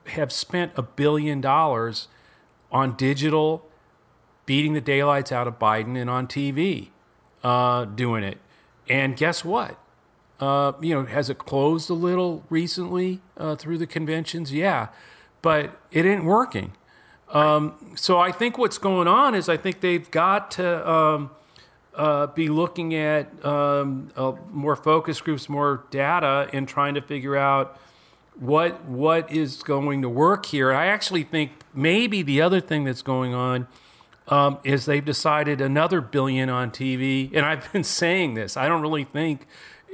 have 0.08 0.32
spent 0.32 0.72
a 0.76 0.82
billion 0.82 1.40
dollars 1.40 2.08
on 2.70 2.96
digital, 2.96 3.66
beating 4.44 4.72
the 4.72 4.80
daylights 4.80 5.32
out 5.32 5.46
of 5.46 5.58
Biden, 5.58 6.00
and 6.00 6.10
on 6.10 6.26
TV, 6.26 6.88
uh, 7.42 7.84
doing 7.84 8.24
it. 8.24 8.38
And 8.88 9.16
guess 9.16 9.44
what? 9.44 9.78
Uh, 10.38 10.72
you 10.80 10.94
know, 10.94 11.06
has 11.06 11.30
it 11.30 11.38
closed 11.38 11.88
a 11.88 11.94
little 11.94 12.44
recently 12.50 13.20
uh, 13.36 13.56
through 13.56 13.78
the 13.78 13.86
conventions? 13.86 14.52
Yeah, 14.52 14.88
but 15.42 15.80
it 15.90 16.04
ain't 16.04 16.24
working. 16.24 16.72
Um, 17.30 17.94
so 17.96 18.18
I 18.18 18.30
think 18.32 18.58
what's 18.58 18.78
going 18.78 19.08
on 19.08 19.34
is 19.34 19.48
I 19.48 19.56
think 19.56 19.80
they've 19.80 20.08
got 20.10 20.50
to 20.52 20.88
um, 20.88 21.30
uh, 21.94 22.28
be 22.28 22.48
looking 22.48 22.94
at 22.94 23.44
um, 23.44 24.10
uh, 24.16 24.32
more 24.50 24.76
focus 24.76 25.20
groups, 25.20 25.48
more 25.48 25.84
data, 25.90 26.48
and 26.52 26.68
trying 26.68 26.94
to 26.94 27.00
figure 27.00 27.36
out 27.36 27.80
what 28.38 28.84
what 28.84 29.30
is 29.32 29.62
going 29.62 30.02
to 30.02 30.08
work 30.08 30.46
here. 30.46 30.72
I 30.72 30.86
actually 30.86 31.24
think 31.24 31.52
maybe 31.74 32.22
the 32.22 32.42
other 32.42 32.60
thing 32.60 32.84
that's 32.84 33.02
going 33.02 33.34
on 33.34 33.66
um, 34.28 34.58
is 34.64 34.86
they've 34.86 35.04
decided 35.04 35.60
another 35.60 36.00
billion 36.00 36.48
on 36.48 36.70
TV, 36.70 37.34
and 37.34 37.46
I've 37.46 37.72
been 37.72 37.84
saying 38.02 38.34
this. 38.34 38.56
I 38.56 38.68
don't 38.68 38.82
really 38.82 39.04
think 39.04 39.46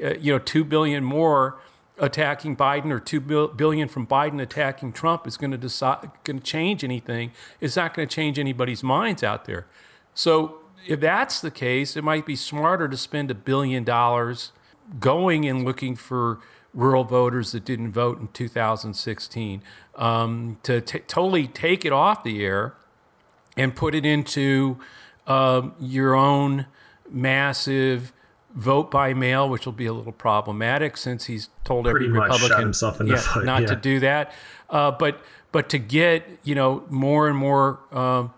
uh, 0.03 0.15
you 0.15 0.33
know 0.33 0.39
two 0.39 0.65
billion 0.65 1.05
more 1.05 1.61
attacking 1.99 2.57
Biden 2.57 2.91
or 2.91 2.99
two 2.99 3.21
billion 3.21 3.87
from 3.87 4.07
Biden 4.07 4.41
attacking 4.41 4.93
Trump 4.93 5.27
is 5.27 5.37
going 5.37 5.51
to 5.53 5.59
decide 5.59 6.11
going 6.25 6.41
to 6.41 6.45
change 6.45 6.83
anything. 6.83 7.33
It's 7.61 7.77
not 7.77 7.95
going 7.95 8.09
to 8.09 8.15
change 8.15 8.39
anybody's 8.39 8.83
minds 8.83 9.23
out 9.23 9.45
there. 9.45 9.67
So 10.15 10.59
if 10.87 11.01
that's 11.01 11.41
the 11.41 11.51
case, 11.51 11.97
it 11.97 12.03
might 12.03 12.27
be 12.27 12.35
smarter 12.35 12.89
to 12.89 12.97
spend 12.97 13.31
a 13.31 13.35
billion 13.35 13.85
dollars 13.85 14.53
going 14.99 15.47
and 15.47 15.65
looking 15.65 15.95
for 15.95 16.41
rural 16.75 17.05
voters 17.05 17.53
that 17.53 17.65
didn't 17.65 17.93
vote 17.93 18.19
in 18.21 18.29
2016 18.29 19.63
um, 19.97 20.59
to 20.63 20.81
t- 20.81 21.01
totally 21.01 21.47
take 21.47 21.85
it 21.85 21.93
off 21.93 22.25
the 22.25 22.45
air 22.45 22.75
and 23.57 23.77
put 23.77 23.95
it 23.95 24.07
into 24.07 24.79
uh, 25.27 25.69
your 25.79 26.15
own 26.15 26.67
massive 27.11 28.13
vote 28.55 28.91
by 28.91 29.15
mail, 29.15 29.49
which 29.49 29.67
will 29.67 29.73
be 29.73 29.87
a 29.87 29.93
little 29.93 30.13
problematic 30.13 30.97
since 30.97 31.27
he's 31.27 31.49
told 31.65 31.85
Pretty 31.85 32.07
every 32.07 32.19
Republican 32.19 32.73
yeah, 33.07 33.43
not 33.45 33.63
yeah. 33.63 33.69
to 33.69 33.77
do 33.77 34.01
that. 34.01 34.33
Uh, 34.71 34.91
but 34.91 35.21
but 35.53 35.69
to 35.69 35.79
get 35.79 36.25
you 36.43 36.55
know 36.55 36.85
more 36.89 37.29
and 37.29 37.37
more 37.37 37.81
uh, 37.93 38.29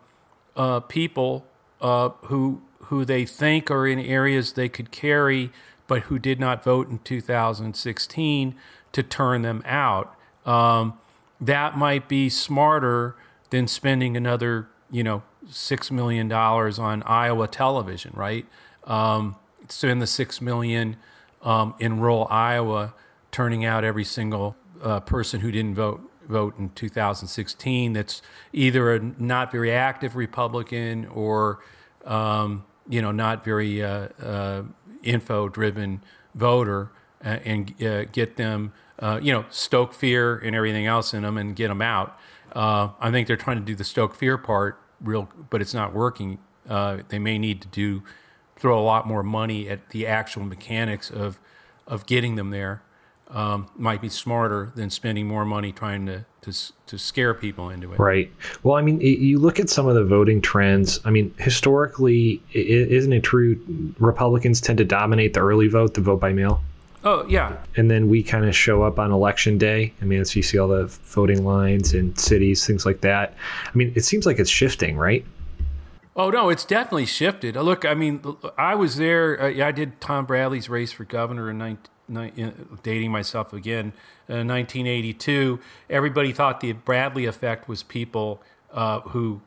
uh, 0.56 0.80
people 0.80 1.46
uh, 1.80 2.10
who 2.22 2.60
who 2.84 3.04
they 3.04 3.24
think 3.24 3.70
are 3.70 3.86
in 3.86 3.98
areas 3.98 4.52
they 4.52 4.68
could 4.68 4.90
carry 4.90 5.50
but 5.86 6.02
who 6.02 6.18
did 6.18 6.40
not 6.40 6.64
vote 6.64 6.88
in 6.88 6.98
2016 7.00 8.54
to 8.92 9.02
turn 9.02 9.42
them 9.42 9.62
out. 9.64 10.14
Um, 10.46 10.94
that 11.40 11.76
might 11.76 12.08
be 12.08 12.28
smarter 12.28 13.16
than 13.50 13.66
spending 13.66 14.16
another, 14.16 14.68
you 14.90 15.02
know, 15.02 15.22
six 15.50 15.90
million 15.90 16.28
dollars 16.28 16.78
on 16.78 17.02
Iowa 17.02 17.48
television, 17.48 18.12
right? 18.14 18.46
Um, 18.84 19.36
spend 19.68 20.00
the 20.00 20.06
six 20.06 20.40
million 20.40 20.96
um, 21.42 21.74
in 21.78 22.00
rural 22.00 22.26
Iowa, 22.30 22.94
turning 23.30 23.64
out 23.64 23.84
every 23.84 24.04
single 24.04 24.56
uh, 24.82 25.00
person 25.00 25.40
who 25.40 25.50
didn't 25.50 25.74
vote 25.74 26.00
vote 26.28 26.58
in 26.58 26.70
2016. 26.70 27.92
That's 27.92 28.22
either 28.52 28.94
a 28.94 29.00
not 29.18 29.52
very 29.52 29.72
active 29.72 30.16
Republican 30.16 31.06
or 31.06 31.60
um, 32.04 32.64
you 32.88 33.02
know 33.02 33.12
not 33.12 33.44
very 33.44 33.82
uh, 33.82 34.08
uh, 34.22 34.62
info 35.04 35.48
driven 35.48 36.02
voter 36.34 36.90
uh, 37.24 37.38
and 37.44 37.82
uh, 37.82 38.04
get 38.04 38.36
them, 38.36 38.72
uh, 38.98 39.20
you 39.22 39.32
know, 39.32 39.44
stoke 39.50 39.92
fear 39.92 40.36
and 40.36 40.54
everything 40.54 40.86
else 40.86 41.14
in 41.14 41.22
them 41.22 41.38
and 41.38 41.56
get 41.56 41.68
them 41.68 41.82
out. 41.82 42.18
Uh, 42.52 42.90
I 43.00 43.10
think 43.10 43.26
they're 43.26 43.36
trying 43.36 43.58
to 43.58 43.64
do 43.64 43.74
the 43.74 43.84
stoke 43.84 44.14
fear 44.14 44.38
part 44.38 44.78
real, 45.00 45.28
but 45.50 45.60
it's 45.60 45.74
not 45.74 45.92
working. 45.92 46.38
Uh, 46.68 46.98
they 47.08 47.18
may 47.18 47.38
need 47.38 47.60
to 47.62 47.68
do 47.68 48.02
throw 48.56 48.78
a 48.78 48.82
lot 48.82 49.06
more 49.06 49.22
money 49.22 49.68
at 49.68 49.90
the 49.90 50.06
actual 50.06 50.44
mechanics 50.44 51.10
of 51.10 51.38
of 51.86 52.06
getting 52.06 52.36
them 52.36 52.50
there 52.50 52.82
um, 53.30 53.68
might 53.76 54.00
be 54.00 54.08
smarter 54.08 54.72
than 54.74 54.90
spending 54.90 55.26
more 55.26 55.44
money 55.44 55.72
trying 55.72 56.06
to, 56.06 56.24
to 56.42 56.52
to 56.86 56.98
scare 56.98 57.34
people 57.34 57.70
into 57.70 57.92
it. 57.92 57.98
Right. 57.98 58.30
Well, 58.62 58.76
I 58.76 58.82
mean, 58.82 59.00
you 59.00 59.38
look 59.38 59.58
at 59.58 59.68
some 59.68 59.86
of 59.86 59.94
the 59.94 60.04
voting 60.04 60.40
trends. 60.40 61.00
I 61.04 61.10
mean, 61.10 61.34
historically, 61.38 62.40
isn't 62.52 63.12
it 63.12 63.22
true 63.22 63.58
Republicans 63.98 64.60
tend 64.60 64.78
to 64.78 64.84
dominate 64.84 65.34
the 65.34 65.40
early 65.40 65.68
vote, 65.68 65.94
the 65.94 66.00
vote 66.00 66.20
by 66.20 66.32
mail? 66.32 66.62
Oh 67.04 67.26
yeah. 67.28 67.56
And 67.76 67.90
then 67.90 68.08
we 68.08 68.22
kind 68.22 68.46
of 68.46 68.56
show 68.56 68.82
up 68.82 68.98
on 68.98 69.12
election 69.12 69.58
day. 69.58 69.92
I 70.00 70.04
mean, 70.06 70.20
as 70.20 70.34
you 70.34 70.42
see 70.42 70.58
all 70.58 70.68
the 70.68 70.86
voting 70.86 71.44
lines 71.44 71.92
in 71.92 72.16
cities, 72.16 72.66
things 72.66 72.86
like 72.86 73.02
that. 73.02 73.34
I 73.66 73.76
mean, 73.76 73.92
it 73.94 74.04
seems 74.04 74.24
like 74.24 74.38
it's 74.38 74.50
shifting, 74.50 74.96
right? 74.96 75.24
Oh 76.16 76.30
no, 76.30 76.48
it's 76.48 76.64
definitely 76.64 77.06
shifted. 77.06 77.56
Look, 77.56 77.84
I 77.84 77.94
mean, 77.94 78.22
I 78.56 78.74
was 78.74 78.96
there. 78.96 79.40
Uh, 79.40 79.66
I 79.66 79.72
did 79.72 80.00
Tom 80.00 80.24
Bradley's 80.24 80.68
race 80.68 80.92
for 80.92 81.04
governor 81.04 81.50
in 81.50 81.58
19, 81.58 81.90
dating 82.82 83.10
myself 83.10 83.52
again, 83.52 83.92
uh, 84.28 84.44
1982, 84.44 85.60
everybody 85.88 86.32
thought 86.32 86.60
the 86.60 86.72
Bradley 86.72 87.26
effect 87.26 87.68
was 87.68 87.82
people 87.82 88.42
uh, 88.72 89.00
who 89.00 89.40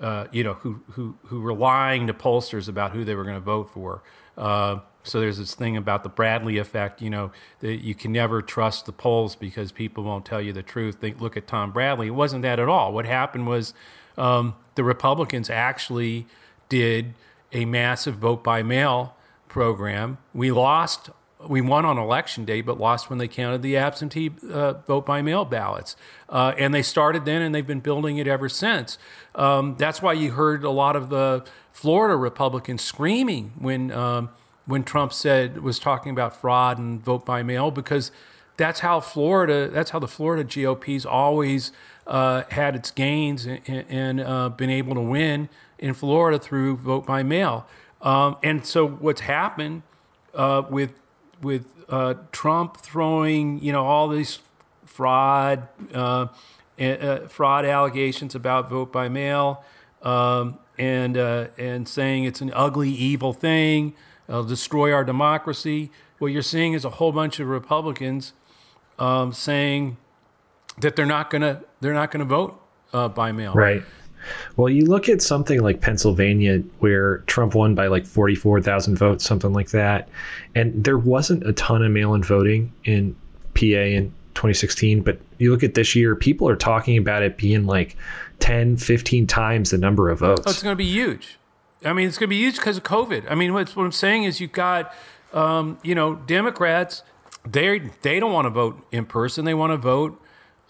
uh, 0.00 0.26
you 0.32 0.42
know, 0.42 0.54
who 0.54 0.82
who 0.90 1.14
who 1.26 1.40
were 1.40 1.54
lying 1.54 2.06
to 2.08 2.14
pollsters 2.14 2.68
about 2.68 2.90
who 2.90 3.04
they 3.04 3.14
were 3.14 3.22
going 3.24 3.36
to 3.36 3.40
vote 3.40 3.70
for. 3.70 4.02
Uh, 4.36 4.78
so 5.04 5.20
there's 5.20 5.38
this 5.38 5.54
thing 5.54 5.76
about 5.76 6.02
the 6.02 6.08
Bradley 6.08 6.58
effect, 6.58 7.02
you 7.02 7.10
know, 7.10 7.32
that 7.60 7.84
you 7.84 7.94
can 7.94 8.12
never 8.12 8.40
trust 8.40 8.86
the 8.86 8.92
polls 8.92 9.36
because 9.36 9.72
people 9.72 10.04
won't 10.04 10.24
tell 10.24 10.40
you 10.40 10.52
the 10.52 10.62
truth. 10.62 11.00
They 11.00 11.12
look 11.12 11.36
at 11.36 11.46
Tom 11.46 11.72
Bradley. 11.72 12.08
It 12.08 12.14
wasn't 12.14 12.42
that 12.42 12.58
at 12.58 12.68
all. 12.68 12.92
What 12.92 13.04
happened 13.04 13.46
was 13.46 13.74
um, 14.16 14.54
the 14.74 14.84
Republicans 14.84 15.50
actually 15.50 16.26
did 16.68 17.14
a 17.52 17.64
massive 17.64 18.16
vote 18.16 18.42
by 18.42 18.62
mail 18.62 19.16
program. 19.48 20.18
We 20.32 20.50
lost 20.50 21.10
we 21.48 21.60
won 21.60 21.84
on 21.84 21.98
election 21.98 22.44
day, 22.44 22.60
but 22.60 22.78
lost 22.78 23.10
when 23.10 23.18
they 23.18 23.28
counted 23.28 23.62
the 23.62 23.76
absentee 23.76 24.30
uh, 24.50 24.74
vote 24.86 25.06
by 25.06 25.22
mail 25.22 25.44
ballots. 25.44 25.96
Uh, 26.28 26.52
and 26.58 26.72
they 26.72 26.82
started 26.82 27.24
then, 27.24 27.42
and 27.42 27.54
they've 27.54 27.66
been 27.66 27.80
building 27.80 28.16
it 28.18 28.26
ever 28.26 28.48
since. 28.48 28.98
Um, 29.34 29.76
that's 29.78 30.00
why 30.00 30.12
you 30.12 30.32
heard 30.32 30.64
a 30.64 30.70
lot 30.70 30.96
of 30.96 31.10
the 31.10 31.44
Florida 31.72 32.16
Republicans 32.16 32.82
screaming 32.82 33.52
when 33.58 33.90
um, 33.92 34.30
when 34.66 34.84
Trump 34.84 35.12
said 35.12 35.62
was 35.62 35.78
talking 35.78 36.12
about 36.12 36.40
fraud 36.40 36.78
and 36.78 37.04
vote 37.04 37.26
by 37.26 37.42
mail, 37.42 37.70
because 37.70 38.12
that's 38.56 38.80
how 38.80 39.00
Florida, 39.00 39.68
that's 39.68 39.90
how 39.90 39.98
the 39.98 40.08
Florida 40.08 40.44
GOP's 40.44 41.04
always 41.04 41.72
uh, 42.06 42.42
had 42.50 42.76
its 42.76 42.90
gains 42.90 43.46
and, 43.46 43.60
and 43.66 44.20
uh, 44.20 44.48
been 44.50 44.70
able 44.70 44.94
to 44.94 45.00
win 45.00 45.48
in 45.78 45.94
Florida 45.94 46.38
through 46.38 46.76
vote 46.76 47.06
by 47.06 47.22
mail. 47.22 47.66
Um, 48.00 48.36
and 48.42 48.64
so 48.64 48.86
what's 48.86 49.22
happened 49.22 49.82
uh, 50.34 50.62
with 50.68 50.92
with 51.42 51.66
uh, 51.88 52.14
Trump 52.30 52.78
throwing, 52.78 53.62
you 53.62 53.72
know, 53.72 53.84
all 53.84 54.08
these 54.08 54.38
fraud 54.84 55.68
uh, 55.92 56.26
uh, 56.78 57.28
fraud 57.28 57.64
allegations 57.64 58.34
about 58.34 58.70
vote 58.70 58.92
by 58.92 59.08
mail, 59.08 59.64
um, 60.02 60.58
and 60.78 61.16
uh, 61.16 61.48
and 61.58 61.86
saying 61.88 62.24
it's 62.24 62.40
an 62.40 62.52
ugly, 62.54 62.90
evil 62.90 63.32
thing, 63.32 63.94
it'll 64.28 64.44
destroy 64.44 64.92
our 64.92 65.04
democracy. 65.04 65.90
What 66.18 66.28
you're 66.28 66.42
seeing 66.42 66.72
is 66.72 66.84
a 66.84 66.90
whole 66.90 67.12
bunch 67.12 67.40
of 67.40 67.48
Republicans 67.48 68.32
um, 68.98 69.32
saying 69.32 69.96
that 70.78 70.96
they're 70.96 71.06
not 71.06 71.30
gonna 71.30 71.62
they're 71.80 71.94
not 71.94 72.10
gonna 72.10 72.24
vote 72.24 72.60
uh, 72.92 73.08
by 73.08 73.32
mail. 73.32 73.54
Right. 73.54 73.82
Well, 74.56 74.68
you 74.68 74.86
look 74.86 75.08
at 75.08 75.22
something 75.22 75.60
like 75.60 75.80
Pennsylvania, 75.80 76.58
where 76.78 77.18
Trump 77.26 77.54
won 77.54 77.74
by 77.74 77.86
like 77.86 78.06
44,000 78.06 78.96
votes, 78.96 79.24
something 79.24 79.52
like 79.52 79.70
that. 79.70 80.08
And 80.54 80.84
there 80.84 80.98
wasn't 80.98 81.46
a 81.46 81.52
ton 81.52 81.82
of 81.82 81.90
mail 81.90 82.14
in 82.14 82.22
voting 82.22 82.72
in 82.84 83.14
PA 83.54 83.64
in 83.64 84.12
2016. 84.34 85.02
But 85.02 85.18
you 85.38 85.50
look 85.50 85.62
at 85.62 85.74
this 85.74 85.94
year, 85.94 86.14
people 86.16 86.48
are 86.48 86.56
talking 86.56 86.96
about 86.96 87.22
it 87.22 87.36
being 87.36 87.66
like 87.66 87.96
10, 88.40 88.76
15 88.76 89.26
times 89.26 89.70
the 89.70 89.78
number 89.78 90.10
of 90.10 90.20
votes. 90.20 90.42
Oh, 90.46 90.50
it's 90.50 90.62
going 90.62 90.72
to 90.72 90.76
be 90.76 90.90
huge. 90.90 91.38
I 91.84 91.92
mean, 91.92 92.06
it's 92.06 92.18
going 92.18 92.28
to 92.28 92.30
be 92.30 92.38
huge 92.38 92.56
because 92.56 92.76
of 92.76 92.84
COVID. 92.84 93.30
I 93.30 93.34
mean, 93.34 93.52
what, 93.52 93.74
what 93.76 93.84
I'm 93.84 93.92
saying 93.92 94.24
is 94.24 94.40
you've 94.40 94.52
got, 94.52 94.94
um, 95.32 95.78
you 95.82 95.94
know, 95.94 96.14
Democrats, 96.14 97.02
they 97.44 97.90
they 98.02 98.20
don't 98.20 98.32
want 98.32 98.46
to 98.46 98.50
vote 98.50 98.86
in 98.92 99.04
person. 99.04 99.44
They 99.44 99.54
want 99.54 99.72
to 99.72 99.76
vote 99.76 100.20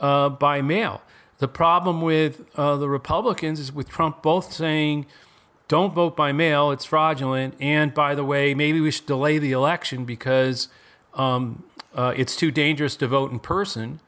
uh, 0.01 0.31
by 0.31 0.63
mail. 0.63 1.03
The 1.43 1.49
problem 1.49 2.03
with 2.03 2.45
uh, 2.55 2.77
the 2.77 2.89
Republicans 2.89 3.59
is 3.59 3.73
with 3.73 3.89
Trump 3.89 4.23
both 4.23 4.53
saying, 4.53 5.07
don't 5.67 5.93
vote 5.93 6.17
by 6.17 6.31
mail, 6.31 6.71
it's 6.71 6.85
fraudulent. 6.85 7.57
And 7.59 7.93
by 7.93 8.15
the 8.15 8.23
way, 8.23 8.55
maybe 8.55 8.81
we 8.81 8.93
should 8.93 9.07
delay 9.07 9.39
the 9.39 9.51
election 9.51 10.05
because 10.05 10.69
um, 11.15 11.65
uh, 11.97 12.15
it's 12.17 12.37
too 12.37 12.53
dangerous 12.53 12.95
to 12.95 13.09
vote 13.09 13.33
in 13.33 13.41
person. 13.41 13.99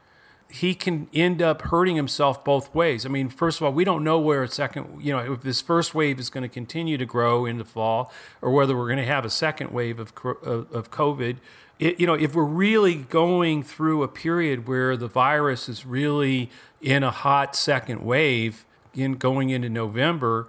He 0.49 0.77
can 0.77 1.09
end 1.13 1.43
up 1.43 1.63
hurting 1.63 1.97
himself 1.97 2.45
both 2.45 2.73
ways. 2.73 3.05
I 3.05 3.09
mean, 3.09 3.29
first 3.31 3.61
of 3.61 3.65
all, 3.65 3.73
we 3.73 3.83
don't 3.83 4.05
know 4.05 4.21
where 4.21 4.45
a 4.45 4.49
second, 4.49 5.01
you 5.03 5.13
know, 5.13 5.33
if 5.33 5.43
this 5.43 5.61
first 5.61 5.93
wave 5.93 6.21
is 6.21 6.31
going 6.31 6.43
to 6.43 6.49
continue 6.49 6.97
to 6.99 7.05
grow 7.05 7.47
in 7.47 7.59
the 7.59 7.65
fall 7.65 8.13
or 8.43 8.53
whether 8.53 8.77
we're 8.77 8.87
going 8.87 8.99
to 8.99 9.05
have 9.05 9.25
a 9.25 9.31
second 9.31 9.73
wave 9.73 9.99
of, 9.99 10.13
of, 10.25 10.71
of 10.73 10.93
COVID. 10.93 11.39
It, 11.79 11.99
you 11.99 12.07
know, 12.07 12.15
if 12.15 12.35
we're 12.35 12.45
really 12.45 12.95
going 12.95 13.63
through 13.63 14.03
a 14.03 14.09
period 14.09 14.69
where 14.69 14.97
the 14.97 15.09
virus 15.09 15.69
is 15.69 15.85
really 15.85 16.51
in 16.81 17.03
a 17.03 17.11
hot 17.11 17.57
second 17.57 18.05
wave 18.05 18.65
in 18.95 19.15
going 19.15 19.51
into 19.51 19.69
November, 19.69 20.49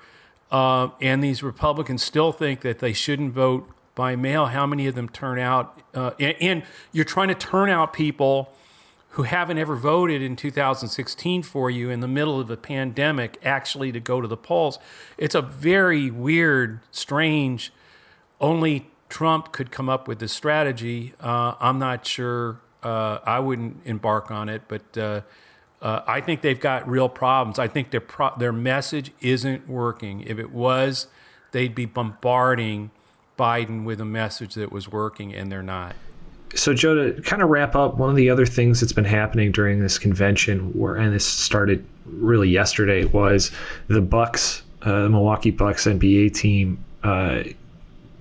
uh, 0.51 0.89
and 1.01 1.23
these 1.23 1.41
Republicans 1.41 2.03
still 2.03 2.31
think 2.31 2.61
that 2.61 2.79
they 2.79 2.93
shouldn't 2.93 3.33
vote 3.33 3.67
by 3.95 4.15
mail. 4.15 4.47
How 4.47 4.67
many 4.67 4.87
of 4.87 4.95
them 4.95 5.09
turn 5.09 5.39
out? 5.39 5.81
Uh, 5.93 6.11
and, 6.19 6.35
and, 6.41 6.63
you're 6.91 7.05
trying 7.05 7.29
to 7.29 7.35
turn 7.35 7.69
out 7.69 7.93
people 7.93 8.53
who 9.11 9.23
haven't 9.23 9.57
ever 9.57 9.77
voted 9.77 10.21
in 10.21 10.35
2016 10.35 11.41
for 11.41 11.71
you 11.71 11.89
in 11.89 12.01
the 12.01 12.07
middle 12.07 12.39
of 12.39 12.49
a 12.49 12.57
pandemic 12.57 13.39
actually 13.43 13.91
to 13.93 13.99
go 13.99 14.19
to 14.19 14.27
the 14.27 14.35
polls. 14.35 14.77
It's 15.17 15.33
a 15.33 15.41
very 15.41 16.11
weird, 16.11 16.81
strange. 16.91 17.71
Only 18.41 18.91
Trump 19.09 19.51
could 19.51 19.71
come 19.71 19.89
up 19.89 20.07
with 20.07 20.19
this 20.19 20.33
strategy. 20.33 21.13
Uh, 21.19 21.53
I'm 21.59 21.79
not 21.79 22.05
sure. 22.05 22.59
Uh, 22.81 23.19
I 23.25 23.39
wouldn't 23.39 23.81
embark 23.85 24.31
on 24.31 24.49
it, 24.49 24.63
but 24.67 24.97
uh, 24.97 25.21
uh, 25.81 26.01
I 26.07 26.21
think 26.21 26.41
they've 26.41 26.59
got 26.59 26.87
real 26.87 27.09
problems. 27.09 27.59
I 27.59 27.67
think 27.67 27.91
their 27.91 28.01
pro- 28.01 28.35
their 28.37 28.53
message 28.53 29.11
isn't 29.21 29.67
working. 29.67 30.21
If 30.21 30.39
it 30.39 30.51
was, 30.51 31.07
they'd 31.51 31.75
be 31.75 31.85
bombarding 31.85 32.91
Biden 33.37 33.85
with 33.85 33.99
a 33.99 34.05
message 34.05 34.55
that 34.55 34.71
was 34.71 34.91
working, 34.91 35.33
and 35.33 35.51
they're 35.51 35.63
not. 35.63 35.95
So, 36.53 36.73
Joe, 36.73 37.11
to 37.11 37.21
kind 37.21 37.41
of 37.41 37.49
wrap 37.49 37.75
up, 37.75 37.97
one 37.97 38.09
of 38.09 38.15
the 38.15 38.29
other 38.29 38.45
things 38.45 38.79
that's 38.79 38.93
been 38.93 39.03
happening 39.03 39.51
during 39.51 39.79
this 39.79 39.99
convention, 39.99 40.71
where 40.73 40.95
and 40.95 41.13
this 41.13 41.25
started 41.25 41.85
really 42.05 42.49
yesterday, 42.49 43.05
was 43.05 43.51
the 43.87 44.01
Bucks, 44.01 44.63
uh, 44.83 45.03
the 45.03 45.09
Milwaukee 45.09 45.51
Bucks 45.51 45.85
NBA 45.85 46.33
team. 46.33 46.83
Uh, 47.03 47.43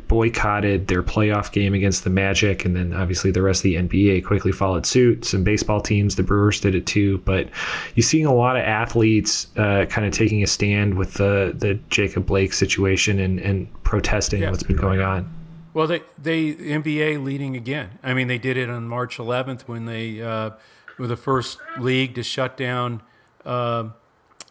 boycotted 0.08 0.86
their 0.88 1.02
playoff 1.02 1.52
game 1.52 1.74
against 1.74 2.04
the 2.04 2.10
Magic, 2.10 2.64
and 2.64 2.76
then 2.76 2.92
obviously 2.92 3.30
the 3.30 3.42
rest 3.42 3.60
of 3.60 3.62
the 3.64 3.74
NBA 3.74 4.24
quickly 4.24 4.52
followed 4.52 4.86
suit. 4.86 5.24
Some 5.24 5.44
baseball 5.44 5.80
teams, 5.80 6.16
the 6.16 6.22
Brewers 6.22 6.60
did 6.60 6.74
it 6.74 6.86
too. 6.86 7.18
But 7.18 7.48
you're 7.94 8.04
seeing 8.04 8.26
a 8.26 8.34
lot 8.34 8.56
of 8.56 8.62
athletes 8.62 9.48
uh, 9.56 9.86
kind 9.86 10.06
of 10.06 10.12
taking 10.12 10.42
a 10.42 10.46
stand 10.46 10.94
with 10.94 11.14
the 11.14 11.54
the 11.56 11.74
Jacob 11.90 12.26
Blake 12.26 12.52
situation 12.52 13.18
and 13.18 13.38
and 13.40 13.82
protesting 13.84 14.42
yeah. 14.42 14.50
what's 14.50 14.62
been 14.62 14.76
going 14.76 15.00
on. 15.00 15.32
Well, 15.72 15.86
they 15.86 16.02
they 16.16 16.54
NBA 16.54 17.24
leading 17.24 17.56
again. 17.56 17.98
I 18.02 18.14
mean, 18.14 18.28
they 18.28 18.38
did 18.38 18.56
it 18.56 18.70
on 18.70 18.88
March 18.88 19.18
11th 19.18 19.62
when 19.62 19.86
they 19.86 20.22
uh, 20.22 20.50
were 20.98 21.06
the 21.06 21.16
first 21.16 21.58
league 21.78 22.14
to 22.14 22.22
shut 22.22 22.56
down 22.56 23.02
uh, 23.44 23.88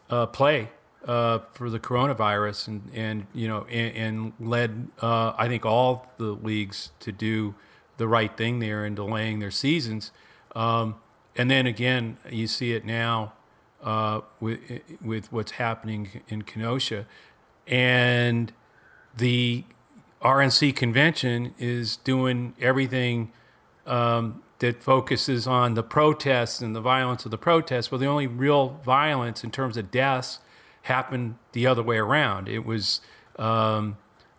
uh 0.10 0.26
play 0.28 0.70
uh, 1.06 1.40
for 1.54 1.70
the 1.70 1.80
coronavirus, 1.80 2.68
and 2.68 2.92
and 2.94 3.28
you 3.34 3.48
know, 3.48 3.66
and, 3.70 3.96
and 3.96 4.34
led 4.40 4.88
uh, 5.02 5.34
I 5.38 5.48
think 5.48 5.66
all 5.66 6.08
the 6.18 6.32
leagues 6.32 6.92
to 7.02 7.12
do 7.12 7.56
the 7.98 8.08
right 8.08 8.36
thing 8.36 8.60
there 8.60 8.86
in 8.86 8.96
delaying 8.96 9.40
their 9.40 9.52
seasons. 9.52 10.12
Um, 10.56 10.96
and 11.36 11.50
then 11.50 11.66
again, 11.66 12.18
you 12.30 12.48
see 12.48 12.74
it 12.74 12.86
now 12.86 13.34
uh, 13.84 14.22
with 14.40 14.60
with 15.02 15.32
what's 15.32 15.54
happening 15.54 16.22
in 16.28 16.44
Kenosha, 16.44 17.06
and 17.68 18.54
the 19.16 19.66
RNC 20.22 20.76
convention 20.76 21.54
is 21.60 21.98
doing 21.98 22.56
everything 22.62 23.32
um, 23.86 24.42
that 24.60 24.82
focuses 24.82 25.46
on 25.46 25.74
the 25.74 25.84
protests 25.84 26.62
and 26.62 26.74
the 26.74 26.82
violence 26.82 27.26
of 27.26 27.32
the 27.32 27.38
protests. 27.38 27.92
Well, 27.92 28.00
the 28.00 28.06
only 28.06 28.28
real 28.28 28.80
violence 28.86 29.44
in 29.44 29.52
terms 29.52 29.76
of 29.76 29.92
deaths 29.92 30.40
happened 30.84 31.36
the 31.54 31.66
other 31.66 31.82
way 31.82 31.98
around. 31.98 32.48
It 32.48 32.66
was, 32.66 33.02
um, 33.38 33.98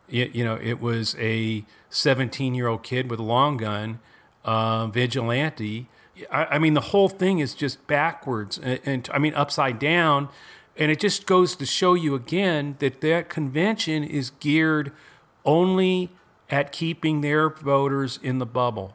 it, 0.09 0.35
you 0.35 0.45
know, 0.45 0.59
it 0.63 0.81
was 0.81 1.17
a 1.19 1.65
17 1.91 2.55
year 2.55 2.69
old 2.69 2.83
kid 2.83 3.11
with 3.11 3.19
a 3.19 3.25
long 3.25 3.57
gun, 3.57 4.01
uh, 4.45 4.87
vigilante. 4.87 5.89
I, 6.31 6.45
I, 6.45 6.59
mean, 6.59 6.75
the 6.75 6.81
whole 6.81 7.09
thing 7.09 7.39
is 7.39 7.55
just 7.55 7.87
backwards 7.87 8.59
and, 8.59 8.81
and 8.85 9.09
I 9.13 9.19
mean, 9.19 9.35
upside 9.35 9.79
down. 9.79 10.29
And 10.77 10.91
it 10.91 11.01
just 11.01 11.27
goes 11.27 11.57
to 11.57 11.67
show 11.67 11.95
you 11.95 12.15
again 12.15 12.77
that 12.81 13.01
that 13.01 13.29
convention 13.29 14.05
is 14.05 14.31
geared 14.31 14.93
only 15.45 16.11
at 16.51 16.73
keeping 16.73 17.21
their 17.21 17.49
voters 17.49 18.19
in 18.23 18.39
the 18.39 18.47
bubble. 18.47 18.95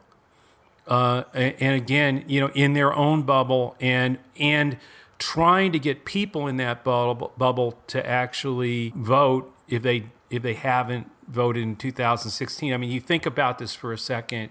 Uh, 0.86 1.24
and, 1.34 1.54
and 1.58 1.74
again, 1.74 2.24
you 2.28 2.40
know, 2.40 2.50
in 2.54 2.74
their 2.74 2.92
own 2.92 3.22
bubble 3.22 3.76
and, 3.80 4.18
and, 4.38 4.76
trying 5.20 5.70
to 5.70 5.78
get 5.78 6.04
people 6.04 6.48
in 6.48 6.56
that 6.56 6.82
bubble, 6.82 7.32
bubble 7.38 7.78
to 7.86 8.04
actually 8.04 8.92
vote 8.96 9.54
if 9.68 9.82
they 9.82 10.06
if 10.30 10.42
they 10.42 10.54
haven't 10.54 11.10
voted 11.28 11.62
in 11.62 11.76
2016. 11.76 12.72
I 12.72 12.76
mean, 12.76 12.90
you 12.90 13.00
think 13.00 13.26
about 13.26 13.58
this 13.58 13.74
for 13.74 13.92
a 13.92 13.98
second. 13.98 14.50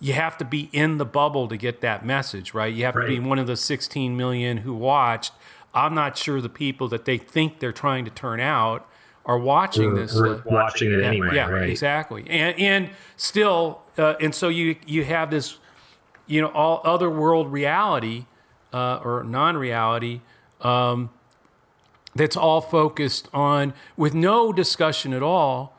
You 0.00 0.14
have 0.14 0.36
to 0.38 0.44
be 0.44 0.68
in 0.72 0.98
the 0.98 1.04
bubble 1.04 1.48
to 1.48 1.56
get 1.56 1.80
that 1.82 2.04
message, 2.04 2.54
right? 2.54 2.72
You 2.72 2.84
have 2.84 2.96
right. 2.96 3.04
to 3.04 3.08
be 3.08 3.18
one 3.18 3.38
of 3.38 3.46
the 3.46 3.56
16 3.56 4.16
million 4.16 4.58
who 4.58 4.74
watched. 4.74 5.32
I'm 5.74 5.94
not 5.94 6.16
sure 6.16 6.40
the 6.40 6.48
people 6.48 6.88
that 6.88 7.04
they 7.04 7.18
think 7.18 7.60
they're 7.60 7.72
trying 7.72 8.04
to 8.04 8.10
turn 8.10 8.40
out 8.40 8.88
are 9.24 9.38
watching 9.38 9.94
this. 9.94 10.16
Or 10.16 10.36
uh, 10.36 10.42
watching 10.46 10.92
it 10.92 11.02
anyway. 11.02 11.34
Yeah, 11.34 11.50
right. 11.50 11.68
exactly. 11.68 12.24
And 12.28 12.58
and 12.58 12.90
still, 13.16 13.82
uh, 13.98 14.14
and 14.20 14.34
so 14.34 14.48
you 14.48 14.76
you 14.86 15.04
have 15.04 15.30
this, 15.30 15.58
you 16.26 16.40
know, 16.40 16.48
all 16.48 16.80
other 16.84 17.10
world 17.10 17.52
reality 17.52 18.26
uh, 18.72 19.00
or 19.04 19.24
non 19.24 19.56
reality 19.56 20.20
um, 20.60 21.10
that's 22.14 22.36
all 22.36 22.60
focused 22.60 23.28
on, 23.32 23.74
with 23.96 24.14
no 24.14 24.52
discussion 24.52 25.12
at 25.12 25.22
all 25.22 25.76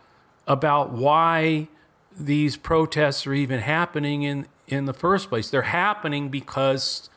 about 0.47 0.91
why 0.91 1.67
these 2.15 2.57
protests 2.57 3.27
are 3.27 3.33
even 3.33 3.59
happening 3.59 4.23
in, 4.23 4.47
in 4.67 4.85
the 4.85 4.93
first 4.93 5.29
place. 5.29 5.49
They're 5.49 5.63
happening 5.63 6.29
because 6.29 7.09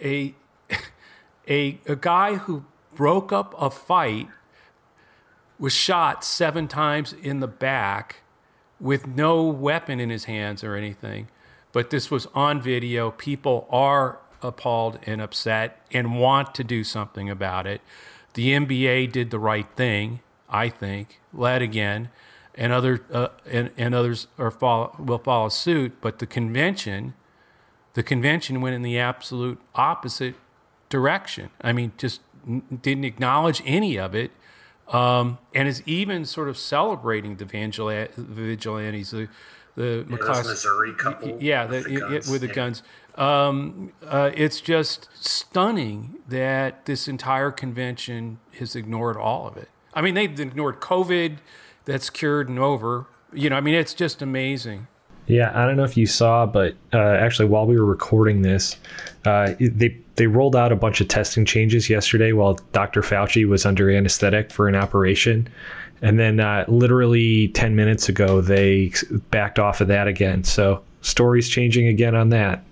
a, 0.00 0.34
a, 1.48 1.78
a 1.86 1.96
guy 1.96 2.36
who 2.36 2.64
broke 2.94 3.32
up 3.32 3.54
a 3.58 3.70
fight 3.70 4.28
was 5.58 5.72
shot 5.72 6.24
seven 6.24 6.68
times 6.68 7.12
in 7.12 7.40
the 7.40 7.48
back 7.48 8.22
with 8.80 9.06
no 9.06 9.42
weapon 9.44 10.00
in 10.00 10.08
his 10.08 10.24
hands 10.24 10.64
or 10.64 10.74
anything. 10.74 11.28
But 11.72 11.90
this 11.90 12.10
was 12.10 12.26
on 12.34 12.62
video. 12.62 13.10
People 13.10 13.66
are 13.70 14.18
appalled 14.42 14.98
and 15.04 15.20
upset 15.20 15.80
and 15.92 16.18
want 16.18 16.54
to 16.56 16.64
do 16.64 16.84
something 16.84 17.28
about 17.30 17.66
it. 17.66 17.80
The 18.34 18.52
NBA 18.52 19.12
did 19.12 19.30
the 19.30 19.38
right 19.38 19.66
thing, 19.76 20.20
I 20.48 20.68
think, 20.68 21.20
led 21.32 21.62
again, 21.62 22.10
and 22.54 22.72
other 22.72 23.04
uh, 23.12 23.28
and, 23.50 23.70
and 23.76 23.94
others 23.94 24.26
are 24.38 24.50
follow, 24.50 24.94
will 24.98 25.18
follow 25.18 25.48
suit. 25.48 25.94
But 26.00 26.18
the 26.18 26.26
convention, 26.26 27.14
the 27.94 28.02
convention 28.02 28.60
went 28.60 28.74
in 28.74 28.82
the 28.82 28.98
absolute 28.98 29.60
opposite 29.74 30.34
direction. 30.88 31.50
I 31.60 31.72
mean, 31.72 31.92
just 31.96 32.20
didn't 32.82 33.04
acknowledge 33.04 33.62
any 33.64 33.98
of 33.98 34.14
it 34.14 34.30
um, 34.88 35.38
and 35.54 35.68
is 35.68 35.82
even 35.86 36.24
sort 36.24 36.48
of 36.48 36.56
celebrating 36.56 37.36
the 37.36 37.44
vigilantes, 37.44 39.10
the 39.10 39.28
the 39.76 40.06
yeah, 40.08 40.42
Missouri 40.42 40.94
couple, 40.94 41.38
yeah, 41.40 41.66
the, 41.66 41.76
with 41.76 41.84
the 41.86 42.00
guns. 42.00 42.28
It, 42.28 42.32
with 42.32 42.40
the 42.40 42.46
yeah. 42.48 42.52
guns. 42.52 42.82
Um, 43.16 43.92
uh, 44.06 44.30
it's 44.34 44.60
just 44.60 45.08
stunning 45.14 46.16
that 46.28 46.86
this 46.86 47.08
entire 47.08 47.50
convention 47.50 48.38
has 48.58 48.76
ignored 48.76 49.16
all 49.16 49.46
of 49.46 49.56
it. 49.56 49.68
I 49.92 50.00
mean, 50.00 50.14
they've 50.14 50.38
ignored 50.38 50.80
COVID, 50.80 51.38
that's 51.84 52.10
cured 52.10 52.48
and 52.48 52.58
over. 52.58 53.06
You 53.32 53.50
know, 53.50 53.56
I 53.56 53.60
mean, 53.60 53.74
it's 53.74 53.94
just 53.94 54.22
amazing. 54.22 54.86
Yeah, 55.26 55.52
I 55.54 55.64
don't 55.64 55.76
know 55.76 55.84
if 55.84 55.96
you 55.96 56.06
saw, 56.06 56.46
but 56.46 56.74
uh, 56.92 56.98
actually, 56.98 57.48
while 57.48 57.66
we 57.66 57.78
were 57.78 57.84
recording 57.84 58.42
this, 58.42 58.76
uh, 59.24 59.54
they 59.60 59.96
they 60.16 60.26
rolled 60.26 60.56
out 60.56 60.72
a 60.72 60.76
bunch 60.76 61.00
of 61.00 61.08
testing 61.08 61.44
changes 61.44 61.88
yesterday 61.88 62.32
while 62.32 62.54
Dr. 62.72 63.00
Fauci 63.00 63.48
was 63.48 63.64
under 63.64 63.90
anesthetic 63.90 64.50
for 64.50 64.66
an 64.66 64.74
operation, 64.74 65.48
and 66.02 66.18
then 66.18 66.40
uh, 66.40 66.64
literally 66.68 67.48
ten 67.48 67.76
minutes 67.76 68.08
ago 68.08 68.40
they 68.40 68.92
backed 69.30 69.58
off 69.58 69.80
of 69.80 69.88
that 69.88 70.06
again. 70.08 70.44
So 70.44 70.82
stories 71.00 71.48
changing 71.48 71.86
again 71.86 72.14
on 72.14 72.28
that. 72.30 72.64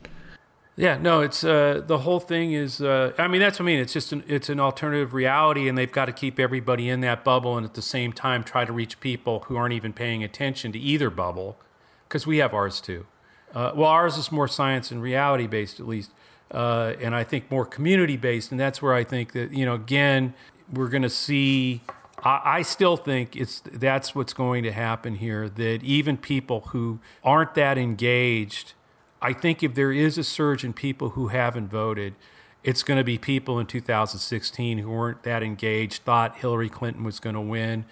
Yeah, 0.76 0.96
no, 0.96 1.22
it's 1.22 1.42
uh, 1.42 1.82
the 1.84 1.98
whole 1.98 2.20
thing 2.20 2.52
is. 2.52 2.80
Uh, 2.80 3.12
I 3.18 3.26
mean, 3.26 3.40
that's 3.40 3.58
what 3.58 3.64
I 3.64 3.66
mean. 3.66 3.80
It's 3.80 3.92
just 3.92 4.12
an, 4.12 4.22
it's 4.28 4.48
an 4.48 4.60
alternative 4.60 5.12
reality, 5.12 5.68
and 5.68 5.76
they've 5.76 5.90
got 5.90 6.04
to 6.04 6.12
keep 6.12 6.38
everybody 6.38 6.88
in 6.88 7.00
that 7.00 7.24
bubble, 7.24 7.56
and 7.56 7.66
at 7.66 7.74
the 7.74 7.82
same 7.82 8.12
time 8.12 8.44
try 8.44 8.64
to 8.64 8.72
reach 8.72 9.00
people 9.00 9.40
who 9.48 9.56
aren't 9.56 9.74
even 9.74 9.92
paying 9.92 10.22
attention 10.22 10.70
to 10.70 10.78
either 10.78 11.10
bubble, 11.10 11.58
because 12.06 12.28
we 12.28 12.36
have 12.38 12.54
ours 12.54 12.80
too. 12.80 13.06
Uh, 13.52 13.72
well, 13.74 13.88
ours 13.88 14.16
is 14.16 14.30
more 14.30 14.46
science 14.46 14.92
and 14.92 15.02
reality 15.02 15.48
based, 15.48 15.80
at 15.80 15.88
least, 15.88 16.12
uh, 16.52 16.92
and 17.00 17.12
I 17.12 17.24
think 17.24 17.50
more 17.50 17.66
community 17.66 18.16
based, 18.16 18.52
and 18.52 18.60
that's 18.60 18.80
where 18.80 18.94
I 18.94 19.02
think 19.02 19.32
that 19.32 19.52
you 19.52 19.66
know, 19.66 19.74
again, 19.74 20.32
we're 20.72 20.90
going 20.90 21.02
to 21.02 21.10
see. 21.10 21.80
I, 22.24 22.40
I 22.44 22.62
still 22.62 22.96
think 22.96 23.36
it's 23.36 23.62
that's 23.72 24.14
what's 24.14 24.32
going 24.32 24.64
to 24.64 24.72
happen 24.72 25.16
here. 25.16 25.48
That 25.48 25.82
even 25.82 26.16
people 26.16 26.60
who 26.68 27.00
aren't 27.22 27.54
that 27.54 27.78
engaged 27.78 28.74
I 29.20 29.32
think 29.32 29.62
if 29.62 29.74
there 29.74 29.92
is 29.92 30.16
a 30.16 30.24
surge 30.24 30.64
in 30.64 30.72
people 30.72 31.10
who 31.10 31.28
haven't 31.28 31.68
voted, 31.68 32.14
it's 32.62 32.82
going 32.82 32.98
to 32.98 33.04
be 33.04 33.18
people 33.18 33.58
in 33.58 33.66
2016 33.66 34.78
who 34.78 34.90
weren't 34.90 35.22
that 35.24 35.42
engaged, 35.42 36.02
thought 36.02 36.36
Hillary 36.36 36.68
Clinton 36.68 37.04
was 37.04 37.18
going 37.18 37.34
to 37.34 37.40
win, 37.40 37.84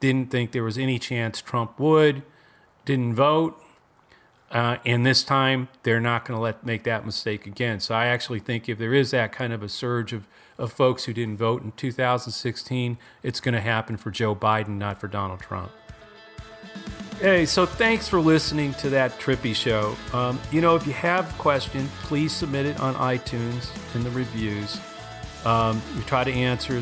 didn't 0.00 0.30
think 0.30 0.52
there 0.52 0.64
was 0.64 0.78
any 0.78 0.98
chance 0.98 1.40
Trump 1.40 1.78
would, 1.80 2.22
didn't 2.84 3.14
vote. 3.14 3.60
Uh, 4.50 4.78
and 4.86 5.04
this 5.04 5.24
time, 5.24 5.68
they're 5.82 6.00
not 6.00 6.24
going 6.24 6.36
to 6.36 6.40
let 6.42 6.64
make 6.64 6.84
that 6.84 7.04
mistake 7.04 7.46
again. 7.46 7.80
So 7.80 7.94
I 7.94 8.06
actually 8.06 8.40
think 8.40 8.68
if 8.68 8.78
there 8.78 8.94
is 8.94 9.10
that 9.10 9.32
kind 9.32 9.52
of 9.52 9.62
a 9.62 9.68
surge 9.68 10.12
of, 10.12 10.26
of 10.58 10.72
folks 10.72 11.04
who 11.04 11.12
didn't 11.12 11.36
vote 11.36 11.62
in 11.62 11.72
2016, 11.72 12.98
it's 13.22 13.40
going 13.40 13.54
to 13.54 13.60
happen 13.60 13.96
for 13.96 14.10
Joe 14.10 14.34
Biden, 14.34 14.78
not 14.78 15.00
for 15.00 15.08
Donald 15.08 15.40
Trump. 15.40 15.70
Hey, 17.20 17.46
so 17.46 17.66
thanks 17.66 18.06
for 18.06 18.20
listening 18.20 18.74
to 18.74 18.90
that 18.90 19.18
Trippi 19.18 19.54
show. 19.54 19.96
Um, 20.12 20.38
you 20.52 20.60
know, 20.60 20.76
if 20.76 20.86
you 20.86 20.92
have 20.92 21.28
a 21.34 21.38
question, 21.38 21.88
please 22.02 22.32
submit 22.32 22.66
it 22.66 22.78
on 22.80 22.94
iTunes 22.94 23.70
in 23.94 24.04
the 24.04 24.10
reviews. 24.10 24.80
Um, 25.44 25.82
we 25.96 26.02
try 26.02 26.22
to 26.22 26.32
answer 26.32 26.80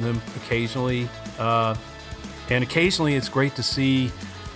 them 0.00 0.20
occasionally. 0.36 1.08
Uh, 1.38 1.74
and 2.48 2.64
occasionally 2.64 3.16
it's 3.16 3.28
great 3.28 3.54
to 3.56 3.62
see 3.62 4.10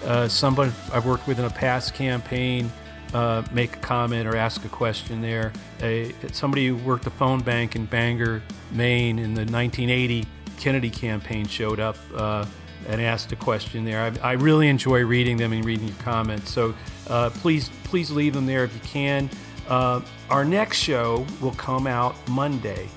uh, 0.05 0.29
somebody 0.29 0.73
I've 0.93 1.05
worked 1.05 1.27
with 1.27 1.39
in 1.39 1.45
a 1.45 1.51
past 1.51 1.95
campaign 1.95 2.73
uh, 3.15 3.43
make 3.53 3.77
a 3.77 3.81
comment 3.81 4.27
or 4.27 4.37
ask 4.37 4.65
a 4.65 4.69
question 4.69 5.21
there. 5.21 5.53
A, 5.83 6.13
somebody 6.33 6.69
who 6.69 6.77
worked 6.77 7.07
a 7.07 7.11
phone 7.11 7.41
bank 7.41 7.77
in 7.77 7.87
Bangor, 7.87 8.43
Maine 8.73 9.19
in 9.19 9.35
the 9.35 9.41
1980 9.41 10.27
Kennedy 10.59 10.91
campaign 10.91 11.47
showed 11.47 11.81
up 11.81 11.97
uh, 12.15 12.45
and 12.89 13.01
asked 13.01 13.33
a 13.33 13.37
question 13.37 13.85
there. 13.85 14.13
I, 14.23 14.31
I, 14.31 14.33
really 14.33 14.69
enjoy 14.69 15.05
reading 15.05 15.37
them 15.37 15.53
and 15.53 15.65
reading 15.65 15.89
your 15.89 15.97
comments. 15.97 16.51
So 16.51 16.75
uh, 17.09 17.31
please, 17.31 17.71
please 17.85 18.11
leave 18.11 18.35
them 18.35 18.47
there 18.47 18.65
if 18.65 18.75
you 18.75 18.81
can. 18.81 19.31
Uh, 19.69 20.01
our 20.29 20.45
next 20.45 20.79
show 20.79 21.27
will 21.41 21.53
come 21.53 21.87
out 21.87 22.15
Monday, 22.29 22.89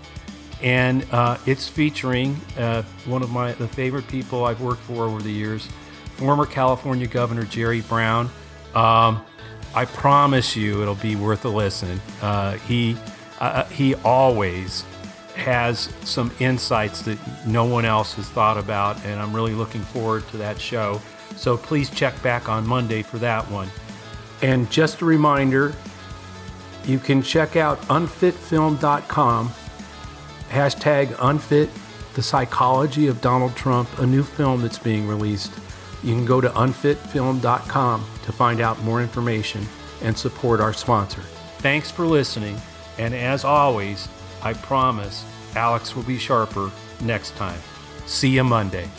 and 0.62 1.06
uh, 1.12 1.38
it's 1.46 1.68
featuring 1.68 2.36
one 3.06 3.22
of 3.22 3.32
my 3.32 3.52
the 3.54 3.68
favorite 3.68 4.08
people 4.08 4.46
I've 4.46 4.62
worked 4.62 4.82
for 4.82 5.06
over 5.06 5.22
the 5.22 5.32
years, 5.32 5.68
former 6.16 6.46
California 6.46 7.08
Governor 7.08 7.44
Jerry 7.44 7.82
Brown. 7.82 8.30
Um, 8.74 9.24
I 9.76 9.86
promise 9.86 10.56
you, 10.56 10.82
it'll 10.82 10.96
be 10.96 11.16
worth 11.16 11.46
a 11.46 11.50
listen. 11.50 12.00
Uh, 12.22 12.54
he 12.54 12.96
uh, 13.40 13.66
he 13.66 13.96
always 13.96 14.86
has 15.36 15.94
some 16.04 16.32
insights 16.40 17.02
that 17.02 17.18
no 17.48 17.66
one 17.66 17.86
else 17.86 18.14
has 18.14 18.30
thought 18.30 18.58
about, 18.58 19.04
and 19.06 19.20
I'm 19.20 19.34
really 19.34 19.54
looking 19.54 19.82
forward 19.82 20.28
to 20.30 20.38
that 20.38 20.60
show. 20.60 21.02
So 21.36 21.58
please 21.58 21.90
check 21.90 22.22
back 22.22 22.48
on 22.48 22.66
Monday 22.66 23.02
for 23.02 23.18
that 23.18 23.50
one. 23.50 23.70
And 24.42 24.70
just 24.70 25.02
a 25.02 25.06
reminder 25.06 25.74
you 26.86 27.00
can 27.00 27.22
check 27.22 27.56
out 27.56 27.80
unfitfilm.com, 27.84 29.50
hashtag 30.50 31.16
unfit, 31.20 31.70
the 32.14 32.22
psychology 32.22 33.08
of 33.08 33.22
Donald 33.22 33.56
Trump, 33.56 33.90
a 34.00 34.06
new 34.06 34.24
film 34.24 34.62
that's 34.62 34.78
being 34.78 35.08
released. 35.08 35.52
You 36.04 36.14
can 36.14 36.26
go 36.26 36.42
to 36.42 36.50
unfitfilm.com 36.50 38.06
to 38.24 38.32
find 38.32 38.62
out 38.62 38.82
more 38.84 39.02
information 39.02 39.66
and 40.02 40.18
support 40.18 40.60
our 40.60 40.74
sponsor. 40.74 41.22
Thanks 41.60 41.90
for 41.90 42.06
listening, 42.06 42.60
and 42.98 43.14
as 43.14 43.46
always, 43.46 44.10
I 44.42 44.54
promise 44.54 45.26
Alex 45.56 45.96
will 45.96 46.04
be 46.04 46.18
sharper 46.18 46.72
next 47.02 47.36
time. 47.36 47.60
See 48.06 48.30
you 48.30 48.44
Monday. 48.44 48.90